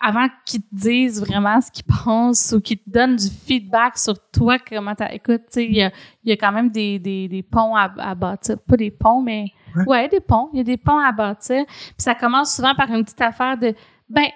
[0.00, 4.14] Avant qu'il te dise vraiment ce qu'il pense ou qu'il te donne du feedback sur
[4.32, 5.12] toi, comment t'as...
[5.12, 5.92] Écoute, tu sais, il y a,
[6.24, 8.56] y a quand même des, des, des ponts à, à bâtir.
[8.66, 9.46] Pas des ponts, mais...
[9.76, 9.84] Ouais.
[9.86, 10.50] ouais, des ponts.
[10.52, 11.64] Il y a des ponts à bâtir.
[11.66, 13.72] Puis ça commence souvent par une petite affaire de...
[14.08, 14.26] Ben,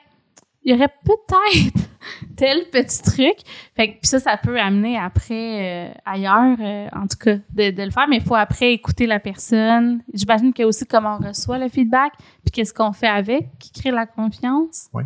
[0.62, 1.88] il y aurait peut-être
[2.36, 3.36] tel petit truc.
[3.76, 7.70] Fait que, puis ça, ça peut amener après euh, ailleurs, euh, en tout cas, de,
[7.70, 10.02] de le faire, mais il faut après écouter la personne.
[10.12, 12.12] J'imagine qu'il y a aussi comment on reçoit le feedback,
[12.44, 14.88] puis qu'est-ce qu'on fait avec, qui crée la confiance.
[14.92, 15.04] Oui.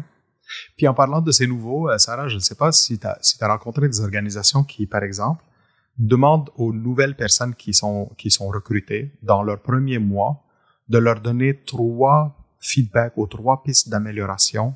[0.76, 3.18] Puis en parlant de ces nouveaux, euh, Sarah, je ne sais pas si tu as,
[3.20, 5.42] si as rencontré des organisations qui, par exemple,
[5.98, 10.42] demandent aux nouvelles personnes qui sont, qui sont recrutées dans leur premier mois
[10.88, 14.74] de leur donner trois feedbacks ou trois pistes d'amélioration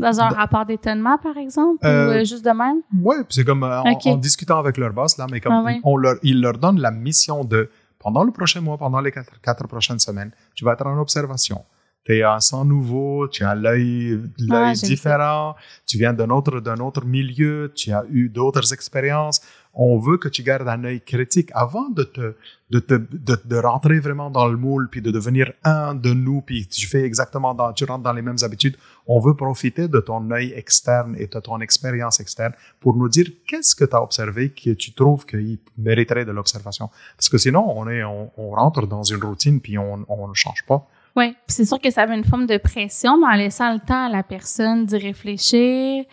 [0.00, 2.80] dans un rapport d'étonnement, par exemple, ou euh, juste de même?
[3.02, 6.16] Oui, c'est comme euh, en, discutant avec leur boss, là, mais comme ah on leur,
[6.22, 9.98] ils leur donnent la mission de, pendant le prochain mois, pendant les quatre, quatre prochaines
[9.98, 11.64] semaines, tu vas être en observation.
[12.04, 14.18] Tu es un sang nouveau, tu as l'œil
[14.50, 15.54] ah, différent,
[15.86, 19.42] tu viens d'un autre, d'un autre milieu, tu as eu d'autres expériences
[19.74, 22.34] on veut que tu gardes un œil critique avant de te,
[22.70, 26.66] de te, de, rentrer vraiment dans le moule puis de devenir un de nous puis
[26.66, 28.76] tu fais exactement dans, tu rentres dans les mêmes habitudes.
[29.06, 33.26] On veut profiter de ton œil externe et de ton expérience externe pour nous dire
[33.46, 36.90] qu'est-ce que tu as observé que tu trouves qu'il mériterait de l'observation.
[37.16, 40.64] Parce que sinon, on est, on, rentre dans une routine puis on, on ne change
[40.66, 40.86] pas.
[41.16, 44.06] Oui, c'est sûr que ça avait une forme de pression, mais en laissant le temps
[44.06, 46.04] à la personne d'y réfléchir,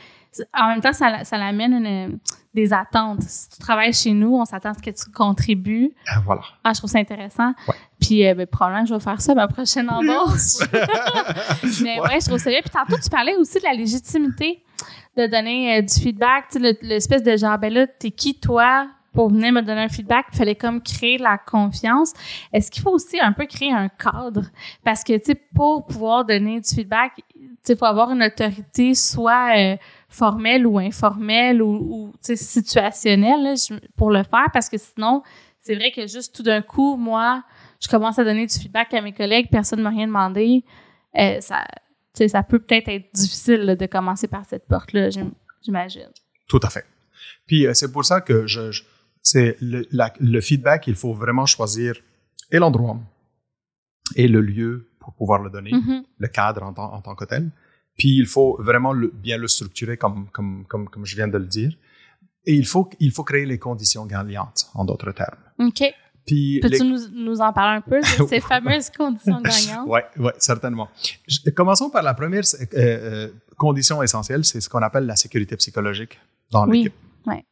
[0.53, 2.19] en même temps, ça, ça l'amène
[2.57, 3.21] des attentes.
[3.21, 5.91] Si tu travailles chez nous, on s'attend à ce que tu contribues.
[6.07, 6.41] Ah, voilà.
[6.63, 7.53] Ah, je trouve ça intéressant.
[8.01, 10.57] Puis, euh, ben, probablement, je vais faire ça ma prochaine embauche.
[11.83, 12.19] Mais ouais.
[12.19, 12.61] je trouve ça bien.
[12.61, 14.63] Puis, tantôt, tu parlais aussi de la légitimité
[15.15, 16.45] de donner euh, du feedback.
[16.51, 19.89] Tu sais, l'espèce de genre, ben là, t'es qui, toi, pour venir me donner un
[19.89, 22.13] feedback, il fallait comme créer la confiance.
[22.51, 24.45] Est-ce qu'il faut aussi un peu créer un cadre?
[24.83, 28.95] Parce que, tu sais, pour pouvoir donner du feedback, tu sais, faut avoir une autorité
[28.95, 29.77] soit euh,
[30.09, 33.55] formel ou informel ou, ou situationnel
[33.95, 35.21] pour le faire parce que sinon,
[35.59, 37.43] c'est vrai que juste tout d'un coup, moi,
[37.81, 40.63] je commence à donner du feedback à mes collègues, personne ne m'a rien demandé.
[41.17, 41.65] Euh, ça,
[42.13, 45.09] ça peut peut-être être difficile de commencer par cette porte-là,
[45.61, 46.09] j'imagine.
[46.47, 46.85] Tout à fait.
[47.45, 48.81] Puis euh, c'est pour ça que je,
[49.21, 51.95] c'est le, le, feedback, il faut vraiment choisir
[52.51, 52.97] et l'endroit
[54.15, 56.03] et le lieu pour pouvoir le donner, mm-hmm.
[56.17, 57.51] le cadre en, en tant que tel.
[57.97, 61.45] Puis il faut vraiment bien le structurer comme, comme, comme, comme je viens de le
[61.45, 61.73] dire.
[62.45, 65.39] Et il faut, il faut créer les conditions gagnantes, en d'autres termes.
[65.59, 65.83] OK.
[66.25, 69.87] Puis Peux-tu nous, nous, en parler un peu de ces fameuses conditions gagnantes?
[69.87, 70.89] Oui, ouais, certainement.
[71.55, 76.19] commençons par la première euh, euh, condition essentielle, c'est ce qu'on appelle la sécurité psychologique
[76.51, 76.93] dans l'équipe.
[77.25, 77.45] Oui, ouais.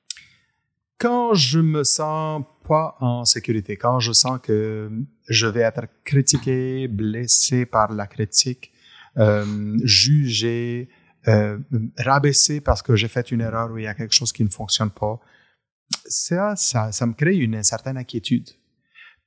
[0.97, 4.89] Quand je me sens pas en sécurité, quand je sens que
[5.27, 8.71] je vais être critiqué, blessé par la critique,
[9.83, 10.89] jugé,
[11.27, 11.57] euh,
[11.97, 14.49] rabaissé parce que j'ai fait une erreur ou il y a quelque chose qui ne
[14.49, 15.19] fonctionne pas.
[16.05, 18.47] Ça, ça, ça me crée une certaine inquiétude.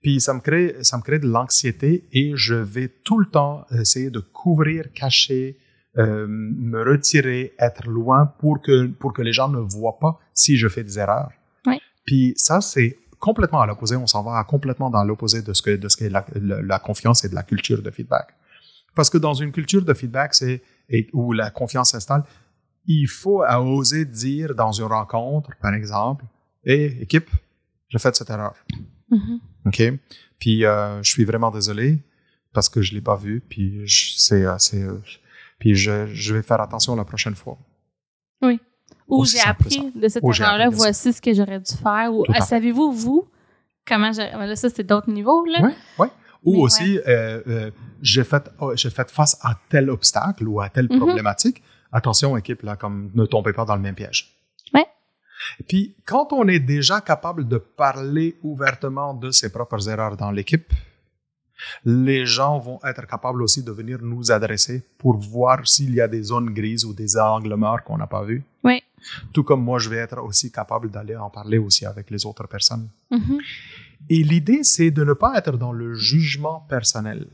[0.01, 3.67] Puis ça me crée, ça me crée de l'anxiété et je vais tout le temps
[3.73, 5.59] essayer de couvrir, cacher,
[5.97, 10.57] euh, me retirer, être loin pour que pour que les gens ne voient pas si
[10.57, 11.33] je fais des erreurs.
[11.67, 11.81] Oui.
[12.05, 13.97] Puis ça c'est complètement à l'opposé.
[13.97, 17.25] On s'en va complètement dans l'opposé de ce que de ce qu'est la, la, confiance
[17.25, 18.29] et de la culture de feedback.
[18.95, 20.63] Parce que dans une culture de feedback, c'est
[21.13, 22.25] où la confiance s'installe,
[22.87, 26.25] il faut oser dire dans une rencontre, par exemple,
[26.65, 27.31] Hé, équipe,
[27.89, 28.55] j'ai fait cette erreur.
[29.11, 29.39] Mm-hmm.
[29.67, 30.01] OK?
[30.39, 31.99] Puis euh, je suis vraiment désolé
[32.53, 33.41] parce que je l'ai pas vu.
[33.41, 34.99] Puis c'est, euh, euh,
[35.59, 37.59] puis je, je vais faire attention la prochaine fois.
[38.43, 38.61] Oui.
[39.07, 42.13] Ou j'ai appris de cette erreur-là, voici ce que j'aurais dû faire.
[42.13, 43.27] Ou savez-vous, vous,
[43.87, 44.31] comment j'ai.
[44.31, 45.61] Là, ça, c'est d'autres niveaux, là?
[45.63, 46.09] Oui, oui.
[46.45, 47.71] Ou aussi, euh, euh,
[48.01, 50.99] j'ai fait, oh, j'ai fait face à tel obstacle ou à telle mm-hmm.
[50.99, 51.63] problématique.
[51.93, 54.35] Attention, équipe, là, comme ne tombez pas dans le même piège.
[54.75, 54.87] Ouais.
[55.67, 60.73] Puis, quand on est déjà capable de parler ouvertement de ses propres erreurs dans l'équipe,
[61.85, 66.07] les gens vont être capables aussi de venir nous adresser pour voir s'il y a
[66.07, 68.45] des zones grises ou des angles morts qu'on n'a pas vus.
[68.63, 68.83] Oui.
[69.33, 72.47] Tout comme moi, je vais être aussi capable d'aller en parler aussi avec les autres
[72.47, 72.89] personnes.
[73.11, 73.39] Mm-hmm.
[74.09, 77.27] Et l'idée, c'est de ne pas être dans le jugement personnel.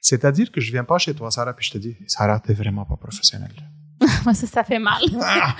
[0.00, 2.84] C'est-à-dire que je viens pas chez toi, Sarah, puis je te dis, Sarah, t'es vraiment
[2.84, 3.54] pas professionnelle.
[4.24, 5.02] Moi, ça, ça fait mal.
[5.20, 5.54] Ah,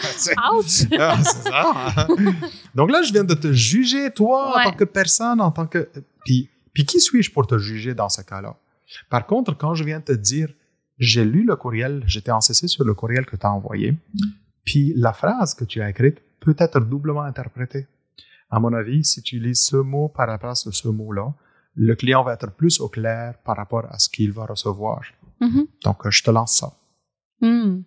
[0.54, 0.86] Ouch!
[0.98, 2.06] Ah, c'est ça.
[2.74, 5.88] Donc là, je viens de te juger, toi, en tant que personne, en tant que...
[6.24, 8.56] Puis, puis qui suis-je pour te juger dans ce cas-là?
[9.10, 10.48] Par contre, quand je viens te dire,
[10.98, 13.96] j'ai lu le courriel, j'étais en CC sur le courriel que tu as envoyé,
[14.64, 17.86] puis la phrase que tu as écrite peut être doublement interprétée.
[18.50, 21.32] À mon avis, si tu lis ce mot par rapport à ce mot-là,
[21.74, 25.02] le client va être plus au clair par rapport à ce qu'il va recevoir.
[25.40, 25.66] Mm-hmm.
[25.84, 26.72] Donc, je te lance ça.
[27.40, 27.82] Mm.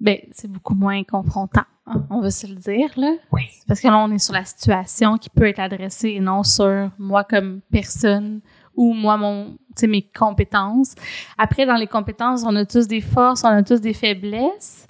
[0.00, 3.14] Ben, c'est beaucoup moins confrontant, hein, on va se le dire, là.
[3.32, 3.42] Oui.
[3.68, 6.90] Parce que là, on est sur la situation qui peut être adressée et non sur
[6.98, 8.40] moi comme personne
[8.74, 10.94] ou moi, mon, mes compétences.
[11.36, 14.88] Après, dans les compétences, on a tous des forces, on a tous des faiblesses.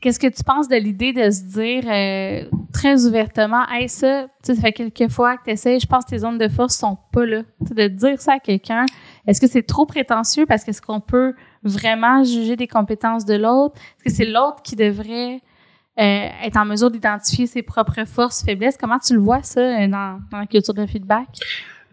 [0.00, 4.54] Qu'est-ce que tu penses de l'idée de se dire euh, très ouvertement, hey, ça, ça
[4.54, 7.24] fait quelques fois que tu essaies, je pense que tes zones de force sont pas
[7.24, 7.42] là.
[7.60, 8.84] de dire ça à quelqu'un,
[9.26, 13.76] est-ce que c'est trop prétentieux parce qu'est-ce qu'on peut vraiment juger des compétences de l'autre?
[13.76, 15.40] Est-ce que c'est l'autre qui devrait
[15.98, 18.76] euh, être en mesure d'identifier ses propres forces, faiblesses?
[18.76, 21.26] Comment tu le vois, ça, euh, dans, la culture de feedback?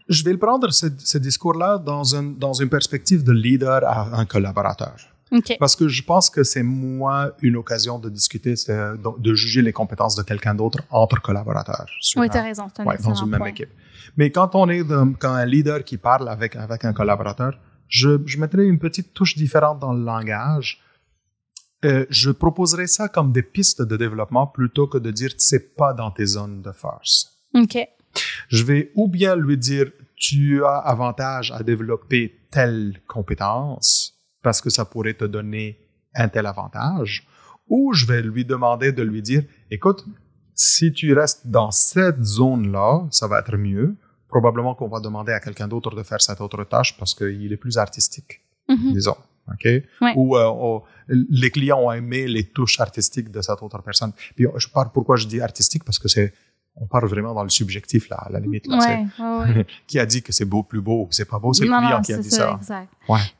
[0.10, 4.20] Je vais le prendre, ce, ce discours-là, dans, un, dans une perspective de leader à
[4.20, 5.13] un collaborateur.
[5.60, 9.74] Parce que je pense que c'est moins une occasion de discuter, de, de juger les
[9.74, 11.88] compétences de quelqu'un d'autre entre collaborateurs.
[12.16, 12.68] Oui, tu as raison.
[12.86, 13.70] Ouais, dans une même équipe.
[14.18, 14.84] Mais quand on est
[15.20, 19.36] quand un leader qui parle avec, avec un collaborateur, je, je mettrais une petite touche
[19.36, 20.82] différente dans le langage.
[21.86, 25.94] Euh, je proposerais ça comme des pistes de développement plutôt que de dire c'est pas
[25.94, 27.38] dans tes zones de force.
[27.56, 27.78] OK.
[28.48, 34.13] Je vais ou bien lui dire tu as avantage à développer telle compétence
[34.44, 35.80] parce que ça pourrait te donner
[36.14, 37.28] un tel avantage,
[37.68, 40.06] ou je vais lui demander de lui dire, écoute,
[40.54, 43.96] si tu restes dans cette zone-là, ça va être mieux.
[44.28, 47.58] Probablement qu'on va demander à quelqu'un d'autre de faire cette autre tâche parce qu'il est
[47.58, 48.94] plus artistique, mm-hmm.
[48.94, 49.18] disons.
[49.52, 49.68] OK?
[50.16, 54.14] Ou euh, les clients ont aimé les touches artistiques de cette autre personne.
[54.36, 55.84] Puis je parle pourquoi je dis artistique?
[55.84, 56.34] Parce que c'est
[56.76, 58.66] on parle vraiment dans le subjectif, là, à la limite.
[58.68, 61.66] Là, ouais, qui a dit que c'est beau plus beau, que c'est pas beau, c'est
[61.66, 62.58] le client qui a dit ça.
[62.58, 62.90] Exact.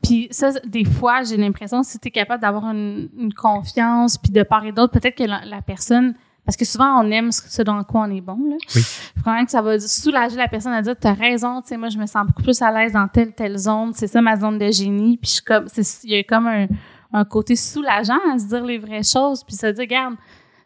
[0.02, 4.42] Puis ça, des fois, j'ai l'impression, si tu es capable d'avoir une, confiance, puis de
[4.42, 8.02] part et d'autre, peut-être que la, personne, parce que souvent, on aime ce dans quoi
[8.02, 8.38] on est bon.
[8.50, 8.56] Là.
[8.76, 8.82] Oui.
[9.16, 11.88] Vraiment que ça va soulager la personne à dire, tu as raison, tu sais, moi,
[11.88, 14.58] je me sens beaucoup plus à l'aise dans telle, telle zone, c'est ça ma zone
[14.58, 15.66] de génie, puis comme,
[16.04, 16.66] il y a comme un,
[17.12, 20.14] un côté soulageant à se dire les vraies choses, puis se dire, regarde,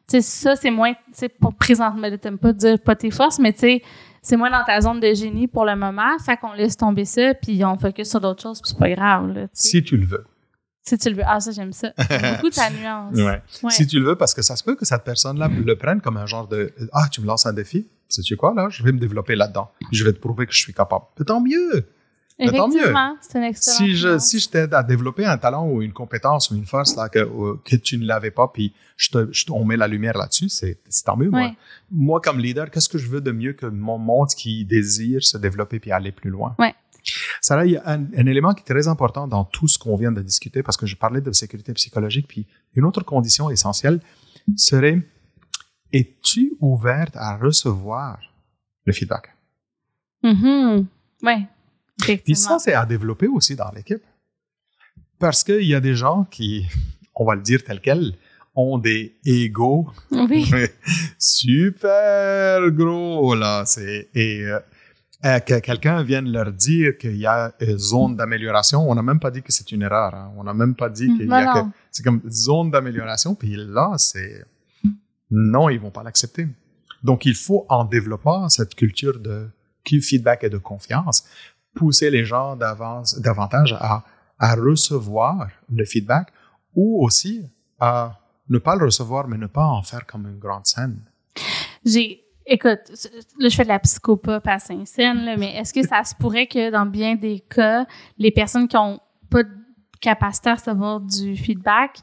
[0.08, 3.52] sais, ça, c'est moins, tu sais, pour présentement, t'aimes pas dire pas tes forces, mais
[3.52, 3.82] tu sais,
[4.22, 6.18] c'est moins dans ta zone de génie pour le moment.
[6.18, 9.28] Fait qu'on laisse tomber ça, puis on focus sur d'autres choses, puis c'est pas grave,
[9.32, 10.24] là, Si tu le veux.
[10.82, 11.22] Si tu le veux.
[11.26, 11.92] Ah, ça, j'aime ça.
[11.98, 13.14] beaucoup ta nuance.
[13.14, 13.42] Ouais.
[13.70, 16.16] Si tu le veux, parce que ça se peut que cette personne-là le prenne comme
[16.16, 17.86] un genre de Ah, tu me lances un défi.
[18.08, 18.68] Sais-tu quoi, là?
[18.70, 19.70] Je vais me développer là-dedans.
[19.92, 21.04] Je vais te prouver que je suis capable.
[21.26, 21.86] Tant mieux.
[23.20, 23.76] C'est excellent.
[23.76, 26.96] Si je, si je t'aide à développer un talent ou une compétence ou une force
[26.96, 30.16] là, que, que tu ne l'avais pas, puis je te, je, on met la lumière
[30.16, 31.30] là-dessus, c'est tant mieux.
[31.30, 31.52] Moi.
[31.90, 35.36] moi, comme leader, qu'est-ce que je veux de mieux que mon monde qui désire se
[35.36, 36.54] développer puis aller plus loin?
[36.58, 36.74] Ouais.
[37.40, 39.96] Ça, il y a un, un, élément qui est très important dans tout ce qu'on
[39.96, 44.00] vient de discuter, parce que je parlais de sécurité psychologique, puis une autre condition essentielle
[44.56, 45.02] serait
[45.92, 48.18] es-tu ouverte à recevoir
[48.84, 49.34] le feedback?
[50.22, 50.86] Mm-hmm.
[51.22, 51.48] Ouais.
[52.16, 54.02] Puis ça, c'est à développer aussi dans l'équipe.
[55.18, 56.66] Parce qu'il y a des gens qui,
[57.14, 58.14] on va le dire tel quel,
[58.54, 59.88] ont des égaux
[61.18, 63.64] super gros là.
[63.66, 64.58] C'est et euh,
[65.24, 69.20] euh, que quelqu'un vienne leur dire qu'il y a une zone d'amélioration, on n'a même
[69.20, 70.14] pas dit que c'est une erreur.
[70.14, 70.32] Hein.
[70.36, 73.34] On n'a même pas dit qu'il y a que c'est comme zone d'amélioration.
[73.34, 74.44] Puis là, c'est
[75.30, 76.46] non, ils vont pas l'accepter.
[77.02, 79.48] Donc, il faut en développant cette culture de
[79.84, 81.24] feedback et de confiance,
[81.78, 84.04] pousser les gens davantage à,
[84.38, 86.32] à recevoir le feedback
[86.74, 90.66] ou aussi à ne pas le recevoir, mais ne pas en faire comme une grande
[90.66, 90.98] scène.
[91.84, 92.80] J'ai, écoute,
[93.38, 96.70] là, je fais de la psychopop à Saint-Saëns, mais est-ce que ça se pourrait que
[96.70, 97.86] dans bien des cas,
[98.18, 99.50] les personnes qui ont pas de
[100.00, 101.98] capacité à recevoir du feedback,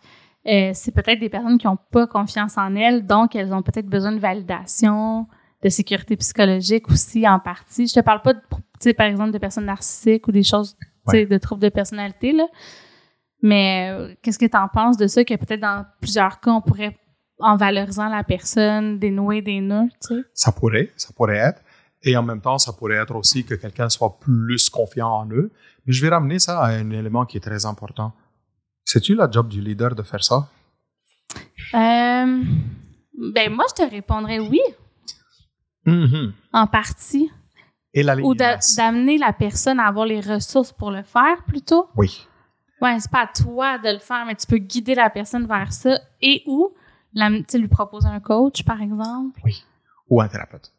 [0.47, 3.88] euh, c'est peut-être des personnes qui n'ont pas confiance en elles, donc elles ont peut-être
[3.88, 5.27] besoin de validation,
[5.65, 7.88] de sécurité psychologique aussi en partie.
[7.88, 11.63] Je te parle pas de par exemple, de personnes narcissiques ou des choses, de troubles
[11.63, 12.45] de personnalité, là.
[13.41, 16.62] Mais euh, qu'est-ce que tu en penses de ça, que peut-être dans plusieurs cas, on
[16.62, 16.97] pourrait,
[17.39, 20.21] en valorisant la personne, dénouer des nœuds, tu sais?
[20.34, 21.62] Ça pourrait, ça pourrait être.
[22.04, 25.51] Et en même temps, ça pourrait être aussi que quelqu'un soit plus confiant en eux.
[25.86, 28.13] Mais je vais ramener ça à un élément qui est très important.
[28.84, 30.47] C'est-tu la job du leader de faire ça?
[31.73, 32.43] Euh,
[33.34, 34.62] ben, moi, je te répondrais oui.
[35.85, 36.31] Mm-hmm.
[36.53, 37.31] En partie.
[38.23, 41.87] Ou d'amener la personne à avoir les ressources pour le faire plutôt.
[41.95, 42.27] Oui.
[42.81, 45.71] Ouais, c'est pas à toi de le faire, mais tu peux guider la personne vers
[45.71, 45.97] ça.
[46.21, 46.73] Et ou
[47.13, 49.39] la, lui proposer un coach, par exemple.
[49.45, 49.63] Oui.
[50.09, 50.73] Ou un thérapeute.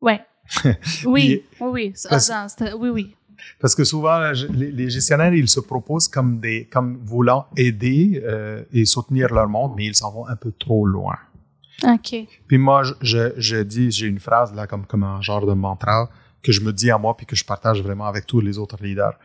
[0.00, 0.20] Ouais.
[1.06, 1.94] oui, oui, oui.
[2.08, 2.30] Parce,
[2.76, 3.16] oui, oui.
[3.60, 8.84] Parce que souvent, les, gestionnaires, ils se proposent comme des, comme voulant aider euh, et
[8.84, 11.16] soutenir leur monde, mais ils s'en vont un peu trop loin.
[11.84, 12.14] OK.
[12.46, 16.08] Puis moi, je, je dis, j'ai une phrase là, comme, comme un genre de mantra
[16.42, 18.82] que je me dis à moi puis que je partage vraiment avec tous les autres
[18.82, 19.18] leaders.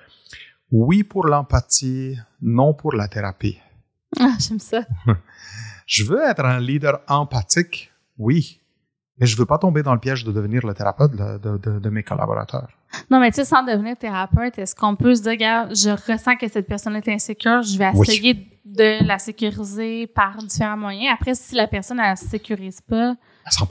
[0.71, 3.59] Oui pour l'empathie, non pour la thérapie.
[4.19, 4.81] Ah, j'aime ça.
[5.85, 8.59] je veux être un leader empathique, oui,
[9.17, 11.89] Mais je veux pas tomber dans le piège de devenir le thérapeute de, de, de,
[11.89, 12.69] mes collaborateurs.
[13.09, 16.35] Non, mais tu sais, sans devenir thérapeute, est-ce qu'on peut se dire, regarde, je ressens
[16.35, 21.13] que cette personne est insécure, je vais essayer de la sécuriser par différents moyens.
[21.13, 23.15] Après, si la personne ne la sécurise pas.
[23.45, 23.67] À 100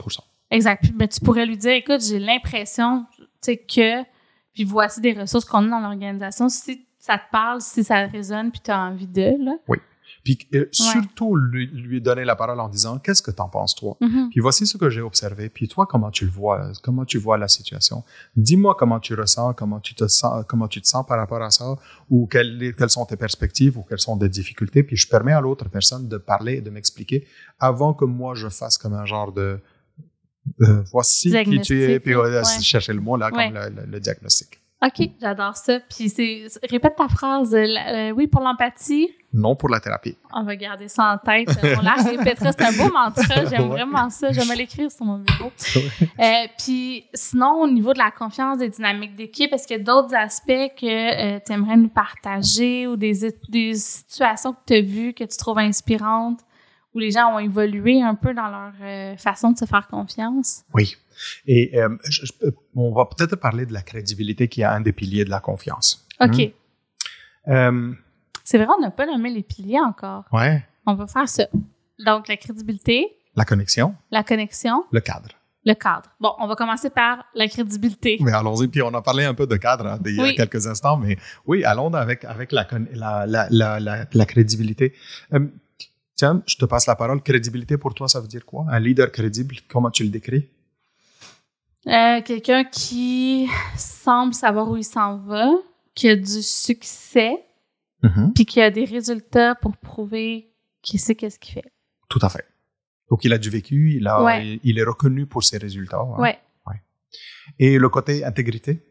[0.49, 0.91] Exact.
[0.95, 4.03] Mais tu pourrais lui dire, écoute, j'ai l'impression, tu sais, que,
[4.53, 6.49] puis voici des ressources qu'on a dans l'organisation.
[6.49, 9.53] Si ça te parle, si ça résonne, puis tu as envie de, là.
[9.67, 9.77] Oui.
[10.23, 13.97] Puis euh, surtout lui, lui, donner la parole en disant qu'est-ce que t'en penses toi?
[14.01, 14.29] Mm-hmm.
[14.29, 15.49] Puis voici ce que j'ai observé.
[15.49, 18.03] Puis toi comment tu le vois, comment tu vois la situation?
[18.35, 21.49] Dis-moi comment tu ressens, comment tu te sens, comment tu te sens par rapport à
[21.49, 21.75] ça,
[22.09, 24.83] ou quelles, quelles sont tes perspectives ou quelles sont tes difficultés.
[24.83, 27.27] Puis je permets à l'autre personne de parler et de m'expliquer
[27.59, 29.59] avant que moi je fasse comme un genre de
[30.61, 32.43] euh, voici qui tu es, puis ouais.
[32.61, 33.57] chercher le mot là comme
[33.87, 34.61] le diagnostic.
[34.83, 35.79] OK, j'adore ça.
[35.79, 37.53] Puis c'est répète ta phrase.
[37.53, 39.09] Euh, oui pour l'empathie.
[39.33, 40.17] Non pour la thérapie.
[40.33, 41.49] On va garder ça en tête.
[41.63, 42.51] On la répétera.
[42.51, 43.45] C'est un beau mantra.
[43.49, 44.31] J'aime vraiment ça.
[44.33, 45.51] J'aime l'écrire sur mon bureau.
[46.19, 49.83] euh, puis sinon, au niveau de la confiance des dynamiques d'équipe, est-ce qu'il y a
[49.83, 54.81] d'autres aspects que euh, tu aimerais nous partager ou des, des situations que tu as
[54.81, 56.41] vues que tu trouves inspirantes
[56.93, 60.63] où les gens ont évolué un peu dans leur euh, façon de se faire confiance?
[60.73, 60.97] Oui.
[61.45, 61.95] Et euh,
[62.75, 66.05] on va peut-être parler de la crédibilité qui est un des piliers de la confiance.
[66.19, 66.51] OK.
[67.47, 67.93] Hmm?
[68.51, 70.25] C'est vrai, on n'a pas nommé les piliers encore.
[70.33, 70.61] Ouais.
[70.85, 71.45] On va faire ça.
[72.05, 73.07] Donc, la crédibilité.
[73.33, 73.95] La connexion.
[74.11, 74.83] La connexion.
[74.91, 75.29] Le cadre.
[75.63, 76.09] Le cadre.
[76.19, 78.17] Bon, on va commencer par la crédibilité.
[78.19, 78.67] Mais allons-y.
[78.67, 81.15] Puis on a parlé un peu de cadre hein, il y a quelques instants, mais
[81.45, 84.95] oui, allons avec, avec la, la, la, la, la crédibilité.
[85.33, 85.47] Euh,
[86.15, 87.21] tiens, je te passe la parole.
[87.21, 88.65] Crédibilité pour toi, ça veut dire quoi?
[88.69, 90.49] Un leader crédible, comment tu le décris?
[91.87, 93.47] Euh, quelqu'un qui
[93.77, 95.51] semble savoir où il s'en va,
[95.95, 97.45] qui a du succès,
[98.03, 98.33] mm-hmm.
[98.33, 101.71] puis qui a des résultats pour prouver qu'il sait qu'est-ce qu'il fait.
[102.09, 102.45] Tout à fait.
[103.09, 105.99] Donc, il a du vécu, il, a, il, est reconnu pour ses résultats.
[105.99, 106.19] Hein.
[106.19, 106.39] Ouais.
[107.59, 108.81] Et le côté intégrité?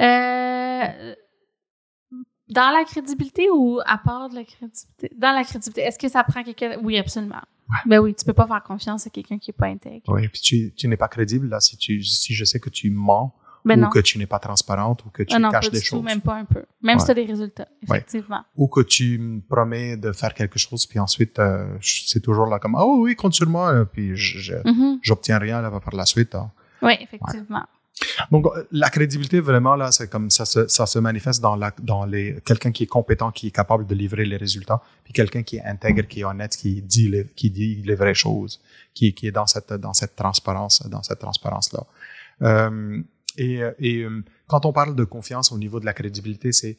[0.00, 1.14] Euh,
[2.48, 5.10] dans la crédibilité ou à part de la crédibilité?
[5.16, 6.78] Dans la crédibilité, est-ce que ça prend quelqu'un?
[6.82, 7.42] Oui, absolument.
[7.84, 10.04] Ben oui, tu peux pas faire confiance à quelqu'un qui est pas intègre.
[10.08, 12.90] Oui, puis tu, tu n'es pas crédible là si tu si je sais que tu
[12.90, 13.34] mens
[13.66, 16.02] ben ou que tu n'es pas transparente ou que tu non, caches des choses.
[16.02, 16.64] même pas un peu.
[16.82, 18.44] Même si tu as des résultats, effectivement.
[18.56, 22.58] Ou que tu me promets de faire quelque chose puis ensuite euh, c'est toujours là
[22.58, 24.98] comme oh oui compte sur moi puis mm-hmm.
[25.02, 26.34] j'obtiens rien là par la suite.
[26.34, 26.50] Hein.
[26.82, 27.66] Oui, effectivement.
[28.30, 31.72] Donc, euh, la crédibilité, vraiment, là, c'est comme ça se, ça se manifeste dans, la,
[31.80, 35.42] dans les, quelqu'un qui est compétent, qui est capable de livrer les résultats, puis quelqu'un
[35.42, 38.60] qui est intègre, qui est honnête, qui dit les, qui dit les vraies choses,
[38.94, 41.84] qui, qui est dans cette, dans cette transparence, dans cette transparence-là.
[42.42, 43.02] Euh,
[43.36, 46.76] et, et euh, quand on parle de confiance au niveau de la crédibilité, c'est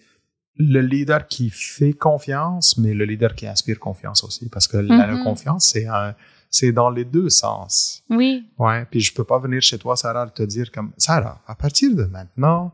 [0.56, 5.08] le leader qui fait confiance, mais le leader qui inspire confiance aussi, parce que la
[5.08, 5.24] mm-hmm.
[5.24, 6.16] confiance, c'est un,
[6.50, 8.04] c'est dans les deux sens.
[8.10, 8.48] Oui.
[8.58, 8.86] Ouais.
[8.90, 12.06] Puis je peux pas venir chez toi, Sarah, te dire comme Sarah, à partir de
[12.06, 12.72] maintenant,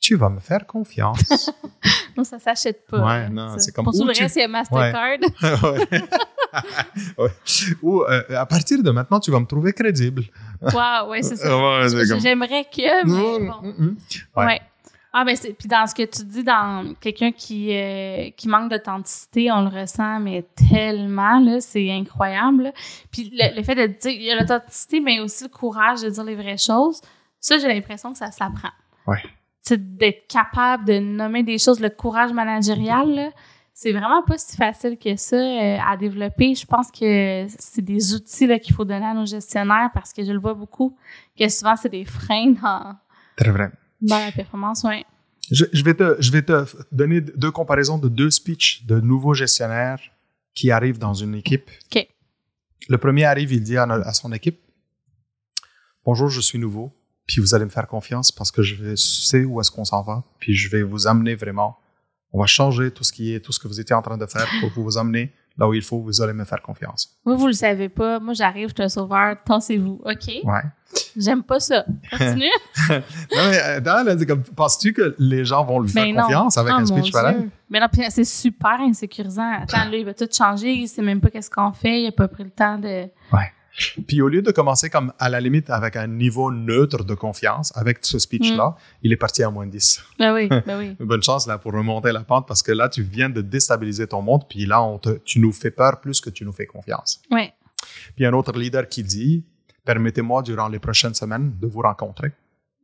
[0.00, 1.50] tu vas me faire confiance.
[2.16, 3.04] non, ça s'achète pas.
[3.04, 3.84] Ouais, non, c'est comme.
[3.84, 5.18] Pour tout le reste, c'est Mastercard.
[5.62, 5.86] ouais.
[7.82, 10.24] Ou euh, à partir de maintenant, tu vas me trouver crédible.
[10.60, 11.48] Waouh, ouais, c'est ça.
[12.18, 13.62] J'aimerais que, mais mm, bon.
[13.62, 13.96] Mm, mm.
[14.36, 14.60] ouais.
[15.18, 19.50] Ah, ben, puis dans ce que tu dis, dans quelqu'un qui, euh, qui manque d'authenticité,
[19.50, 22.70] on le ressent, mais tellement, là, c'est incroyable.
[23.10, 26.22] Puis le, fait de dire, il y a l'authenticité, mais aussi le courage de dire
[26.22, 27.00] les vraies choses,
[27.40, 28.68] ça, j'ai l'impression que ça s'apprend.
[29.06, 29.22] Ouais.
[29.70, 33.30] D'être capable de nommer des choses, le courage managérial, là,
[33.78, 36.54] c'est vraiment pas si facile que ça euh, à développer.
[36.54, 40.32] Je pense que c'est des outils qu'il faut donner à nos gestionnaires parce que je
[40.32, 40.96] le vois beaucoup,
[41.38, 42.96] que souvent, c'est des freins dans...
[43.36, 43.70] Très vrai
[44.00, 44.86] dans la performance.
[45.50, 49.34] Je, je, vais te, je vais te donner deux comparaisons de deux speeches de nouveaux
[49.34, 50.00] gestionnaires
[50.54, 51.70] qui arrivent dans une équipe.
[52.88, 54.60] Le premier arrive, il dit à, son équipe
[56.04, 56.92] Bonjour, je suis nouveau,
[57.26, 60.22] puis vous allez me faire confiance parce que je sais où est-ce qu'on s'en va,
[60.38, 61.78] puis je vais vous amener vraiment.
[62.32, 64.26] On va changer tout ce qui est, tout ce que vous étiez en train de
[64.26, 67.16] faire pour vous amener là où il faut, vous allez me faire confiance.
[67.24, 68.20] Vous, vous le savez pas.
[68.20, 70.00] Moi, j'arrive, je suis un sauveur, pensez-vous.
[70.04, 70.44] OK?
[70.44, 70.62] Ouais.
[71.16, 71.84] J'aime pas ça.
[72.10, 72.50] Continue.
[72.90, 73.00] non,
[73.30, 77.48] mais euh, penses-tu que les gens vont lui faire confiance avec oh, un speech pareil?
[77.70, 79.50] Mais non, c'est super insécurisant.
[79.62, 82.12] Attends, là, il va tout changer, il sait même pas qu'est-ce qu'on fait, il a
[82.12, 83.08] pas pris le temps de.
[83.32, 83.52] Ouais.
[84.06, 87.76] Puis au lieu de commencer comme à la limite avec un niveau neutre de confiance,
[87.76, 88.74] avec ce speech-là, mm.
[89.02, 90.02] il est parti à moins 10.
[90.18, 90.96] Ben oui, ben oui.
[91.00, 94.22] Bonne chance là pour remonter la pente parce que là, tu viens de déstabiliser ton
[94.22, 97.20] monde, puis là, on te, tu nous fais peur plus que tu nous fais confiance.
[97.30, 97.50] Oui.
[98.14, 99.44] Puis un autre leader qui dit,
[99.84, 102.32] permettez-moi durant les prochaines semaines de vous rencontrer.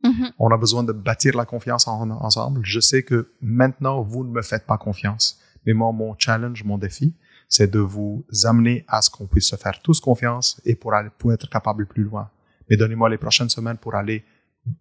[0.03, 0.33] Mm-hmm.
[0.39, 2.61] On a besoin de bâtir la confiance ensemble.
[2.63, 5.39] Je sais que maintenant, vous ne me faites pas confiance.
[5.65, 7.13] Mais moi, mon challenge, mon défi,
[7.47, 11.09] c'est de vous amener à ce qu'on puisse se faire tous confiance et pour, aller,
[11.17, 12.29] pour être capable plus loin.
[12.69, 14.23] Mais donnez-moi les prochaines semaines pour aller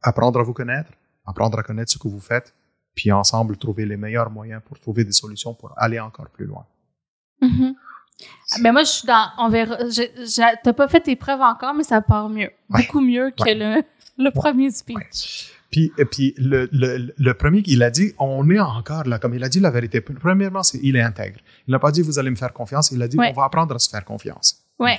[0.02, 0.90] apprendre à vous connaître,
[1.26, 2.54] apprendre à connaître ce que vous faites,
[2.94, 6.66] puis ensemble trouver les meilleurs moyens pour trouver des solutions pour aller encore plus loin.
[7.40, 7.74] Mm-hmm.
[8.60, 9.30] Mais moi, je suis dans.
[9.38, 9.78] On verra.
[10.62, 12.50] T'as pas fait tes preuves encore, mais ça part mieux.
[12.68, 13.82] Beaucoup mieux que le,
[14.18, 15.52] le premier speech.
[15.72, 19.34] Puis, et puis le, le, le premier, il a dit, on est encore là, comme
[19.34, 20.02] il a dit la vérité.
[20.02, 21.38] Premièrement, c'est il est intègre.
[21.66, 22.90] Il n'a pas dit, vous allez me faire confiance.
[22.92, 24.62] Il a dit, on va apprendre à se faire confiance.
[24.78, 24.96] Ouais,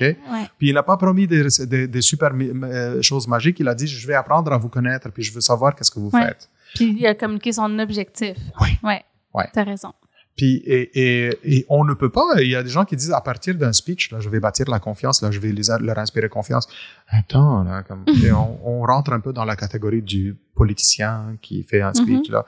[0.58, 1.46] Puis il n'a pas promis des,
[1.88, 3.60] des, super euh, choses magiques.
[3.60, 6.00] Il a dit, je vais apprendre à vous connaître, puis je veux savoir qu'est-ce que
[6.00, 6.50] vous faites.
[6.74, 8.38] Puis il a communiqué son objectif.
[8.62, 8.70] Oui.
[8.82, 9.04] Ouais.
[9.34, 9.46] ouais.
[9.54, 9.94] T'as raison.
[10.36, 13.22] Puis, et, et, on ne peut pas, il y a des gens qui disent à
[13.22, 16.28] partir d'un speech, là, je vais bâtir la confiance, là, je vais les, leur inspirer
[16.28, 16.68] confiance.
[17.08, 21.82] Attends, là, comme, on, on, rentre un peu dans la catégorie du politicien qui fait
[21.82, 22.34] un speech, mm-hmm.
[22.34, 22.46] là.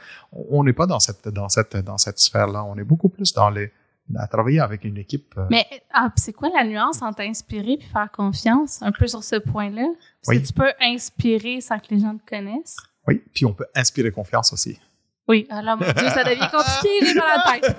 [0.49, 2.63] On n'est pas dans cette, dans cette, dans cette sphère-là.
[2.63, 3.71] On est beaucoup plus dans les,
[4.15, 5.33] à travailler avec une équipe.
[5.37, 5.45] Euh.
[5.49, 9.35] Mais ah, c'est quoi la nuance entre inspirer et faire confiance, un peu sur ce
[9.35, 9.87] point-là?
[10.25, 12.77] Parce que tu peux inspirer sans que les gens te connaissent.
[13.07, 14.79] Oui, puis on peut inspirer confiance aussi.
[15.27, 17.75] Oui, alors mon Dieu, ça devient compliqué, j'ai dans la tête.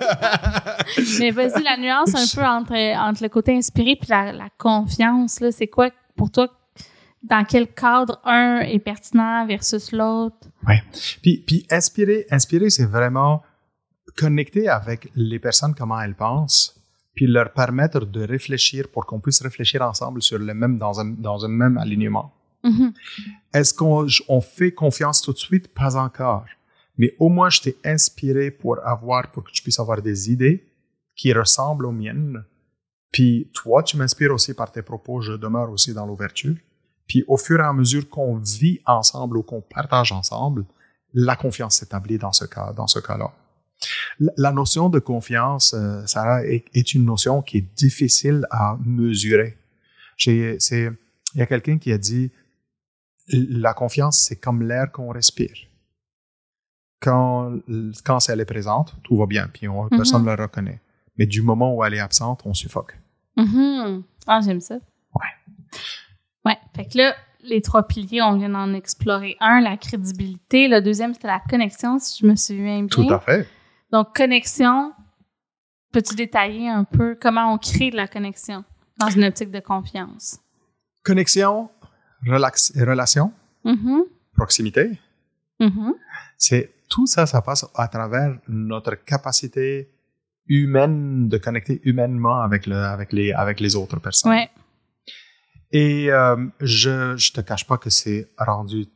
[1.19, 5.39] Mais vas-y, la nuance un peu entre, entre le côté inspiré puis la, la confiance,
[5.39, 6.49] là, c'est quoi pour toi?
[7.23, 10.35] Dans quel cadre un est pertinent versus l'autre?
[10.67, 10.75] Oui.
[11.21, 13.41] Puis, puis inspirer, inspirer, c'est vraiment
[14.15, 16.79] connecter avec les personnes, comment elles pensent,
[17.15, 21.05] puis leur permettre de réfléchir pour qu'on puisse réfléchir ensemble sur le même, dans un,
[21.05, 22.33] dans un même alignement.
[22.63, 22.93] Mm-hmm.
[23.53, 25.73] Est-ce qu'on on fait confiance tout de suite?
[25.73, 26.45] Pas encore
[26.97, 30.65] mais au moins je t'ai inspiré pour avoir, pour que tu puisses avoir des idées
[31.15, 32.43] qui ressemblent aux miennes.
[33.11, 36.55] Puis toi, tu m'inspires aussi par tes propos, je demeure aussi dans l'ouverture.
[37.07, 40.65] Puis au fur et à mesure qu'on vit ensemble ou qu'on partage ensemble,
[41.13, 43.31] la confiance s'établit dans ce cas, dans ce cas-là.
[44.37, 49.55] La notion de confiance, euh, Sarah, est, une notion qui est difficile à mesurer.
[50.25, 50.57] Il
[51.35, 52.31] y a quelqu'un qui a dit,
[53.29, 55.66] la confiance, c'est comme l'air qu'on respire
[56.99, 57.59] quand,
[58.03, 60.35] quand elle est présente, tout va bien, puis on, personne ne mhm.
[60.35, 60.81] la reconnaît.
[61.17, 62.97] Mais du moment où elle est absente, on suffoque.
[63.35, 64.75] Mm Ah, j'aime ça.
[64.75, 65.55] Ouais.
[66.45, 66.57] Ouais.
[66.75, 70.67] Fait que là, les trois piliers, on vient d'en explorer un, la crédibilité.
[70.67, 72.87] Le deuxième, c'était la connexion, si je me souviens bien.
[72.87, 73.47] Tout à fait.
[73.91, 74.93] Donc, connexion,
[75.91, 78.63] peux-tu détailler un peu comment on crée de la connexion
[78.99, 80.39] dans une optique de confiance?
[81.03, 81.69] Connexion,
[82.25, 83.31] relation,
[83.63, 84.01] mm-hmm.
[84.35, 84.99] proximité.
[86.37, 89.89] C'est tout ça, ça passe à travers notre capacité
[90.47, 94.31] humaine de connecter humainement avec le, avec les, avec les autres personnes.
[94.31, 94.49] Ouais.
[95.71, 98.87] Et euh, je, je te cache pas que c'est rendu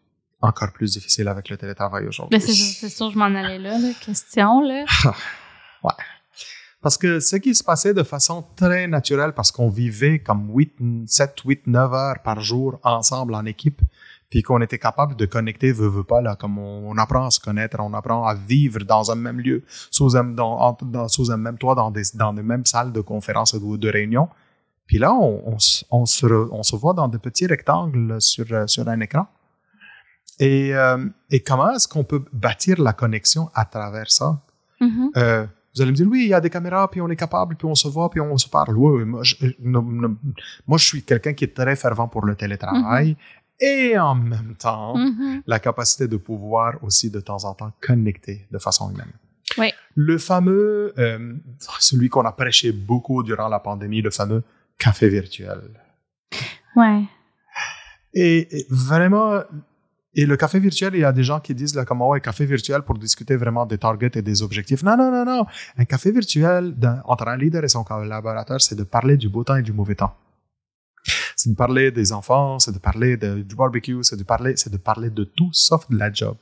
[0.42, 2.40] encore plus difficile avec le télétravail aujourd'hui.
[2.40, 4.86] C'est sûr, sûr, je m'en allais là, la question là.
[5.84, 5.94] ouais.
[6.82, 10.74] Parce que ce qui se passait de façon très naturelle, parce qu'on vivait comme 8,
[11.06, 13.82] 7, 8, 9 heures par jour ensemble en équipe,
[14.32, 17.40] puis qu'on était capable de connecter, veut, veut pas, là, comme on, apprend à se
[17.40, 21.38] connaître, on apprend à vivre dans un même lieu, sous un, dans, dans, sous un
[21.38, 24.30] même toit, dans des, dans les mêmes salles de conférences ou de, réunions.
[24.88, 25.58] Puis là, on, on,
[25.92, 29.28] on, se, on se voit dans des petits rectangles sur, sur un écran.
[30.40, 34.40] Et, euh, et comment est-ce qu'on peut bâtir la connexion à travers ça?
[34.80, 35.10] Mm-hmm.
[35.18, 37.56] Euh, vous allez me dire, oui, il y a des caméras, puis on est capable,
[37.56, 38.78] puis on se voit, puis on se parle.
[38.78, 43.12] Oui, moi, je, moi, je suis quelqu'un qui est très fervent pour le télétravail.
[43.12, 45.44] Mm-hmm et en même temps mm-hmm.
[45.46, 49.14] la capacité de pouvoir aussi de temps en temps connecter de façon humaine.
[49.58, 49.72] Oui.
[49.96, 51.36] Le fameux, euh,
[51.80, 54.44] celui qu'on a prêché beaucoup durant la pandémie, le fameux
[54.78, 55.62] café virtuel.
[56.76, 57.04] Ouais.
[58.14, 59.42] Et, vraiment,
[60.16, 62.46] et le café virtuel, il y a des gens qui disent là, comme, ouais, café
[62.46, 64.84] virtuel pour discuter vraiment des targets et des objectifs.
[64.84, 65.46] Non, non, non, non.
[65.78, 69.58] Un café virtuel entre un leader et son collaborateur, c'est de parler du beau temps
[69.58, 70.16] et du mauvais temps
[71.42, 74.72] c'est de parler des enfants, c'est de parler de, du barbecue, c'est de parler, c'est
[74.72, 76.38] de parler de tout sauf de la job.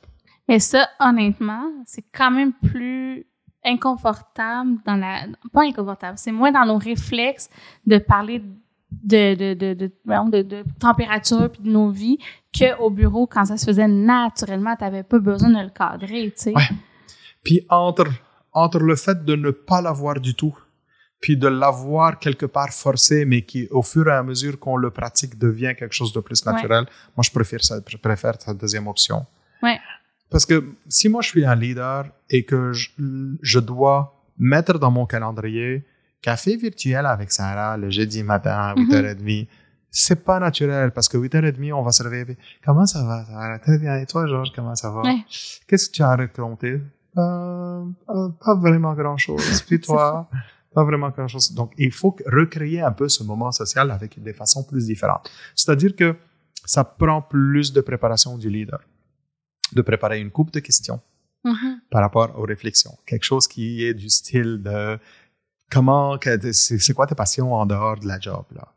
[0.46, 3.24] Mais ça, honnêtement, c'est quand même plus
[3.64, 7.48] inconfortable dans la, pas inconfortable, c'est moins dans nos réflexes
[7.86, 8.42] de parler
[8.90, 12.18] de, de, de, de, de, température puis de nos vies
[12.54, 16.42] qu'au bureau quand ça se faisait naturellement, tu n'avais pas besoin de le cadrer, tu
[16.42, 16.54] sais.
[16.54, 16.68] Ouais.
[17.42, 18.08] Puis entre,
[18.52, 20.54] entre le fait de ne pas l'avoir du tout
[21.20, 24.90] puis de l'avoir quelque part forcé, mais qui, au fur et à mesure qu'on le
[24.90, 26.86] pratique, devient quelque chose de plus naturel.
[27.16, 29.26] Moi, je préfère ça, je préfère cette deuxième option.
[29.62, 29.78] Ouais.
[30.30, 32.88] Parce que si moi, je suis un leader et que je,
[33.42, 35.84] je dois mettre dans mon calendrier
[36.22, 39.48] café virtuel avec Sarah le jeudi matin à 8h30, mm-hmm.
[39.90, 42.38] c'est pas naturel parce que 8h30, on va se réveiller.
[42.64, 43.58] Comment ça va, Sarah?
[43.58, 43.96] Très bien.
[43.96, 45.02] Et toi, Georges, comment ça va?
[45.02, 45.18] Ouais.
[45.66, 46.80] Qu'est-ce que tu as raconté?
[47.18, 49.62] Euh, euh, pas vraiment grand chose.
[49.66, 50.28] Puis toi?
[50.74, 51.52] Pas vraiment quelque chose.
[51.52, 55.28] Donc, il faut recréer un peu ce moment social avec des façons plus différentes.
[55.54, 56.14] C'est-à-dire que
[56.64, 58.80] ça prend plus de préparation du leader,
[59.72, 61.00] de préparer une coupe de questions
[61.42, 61.80] Mhm.
[61.90, 62.96] par rapport aux réflexions.
[63.06, 64.98] Quelque chose qui est du style de
[65.70, 66.18] comment,
[66.52, 68.68] c'est quoi tes passions en dehors de la job là?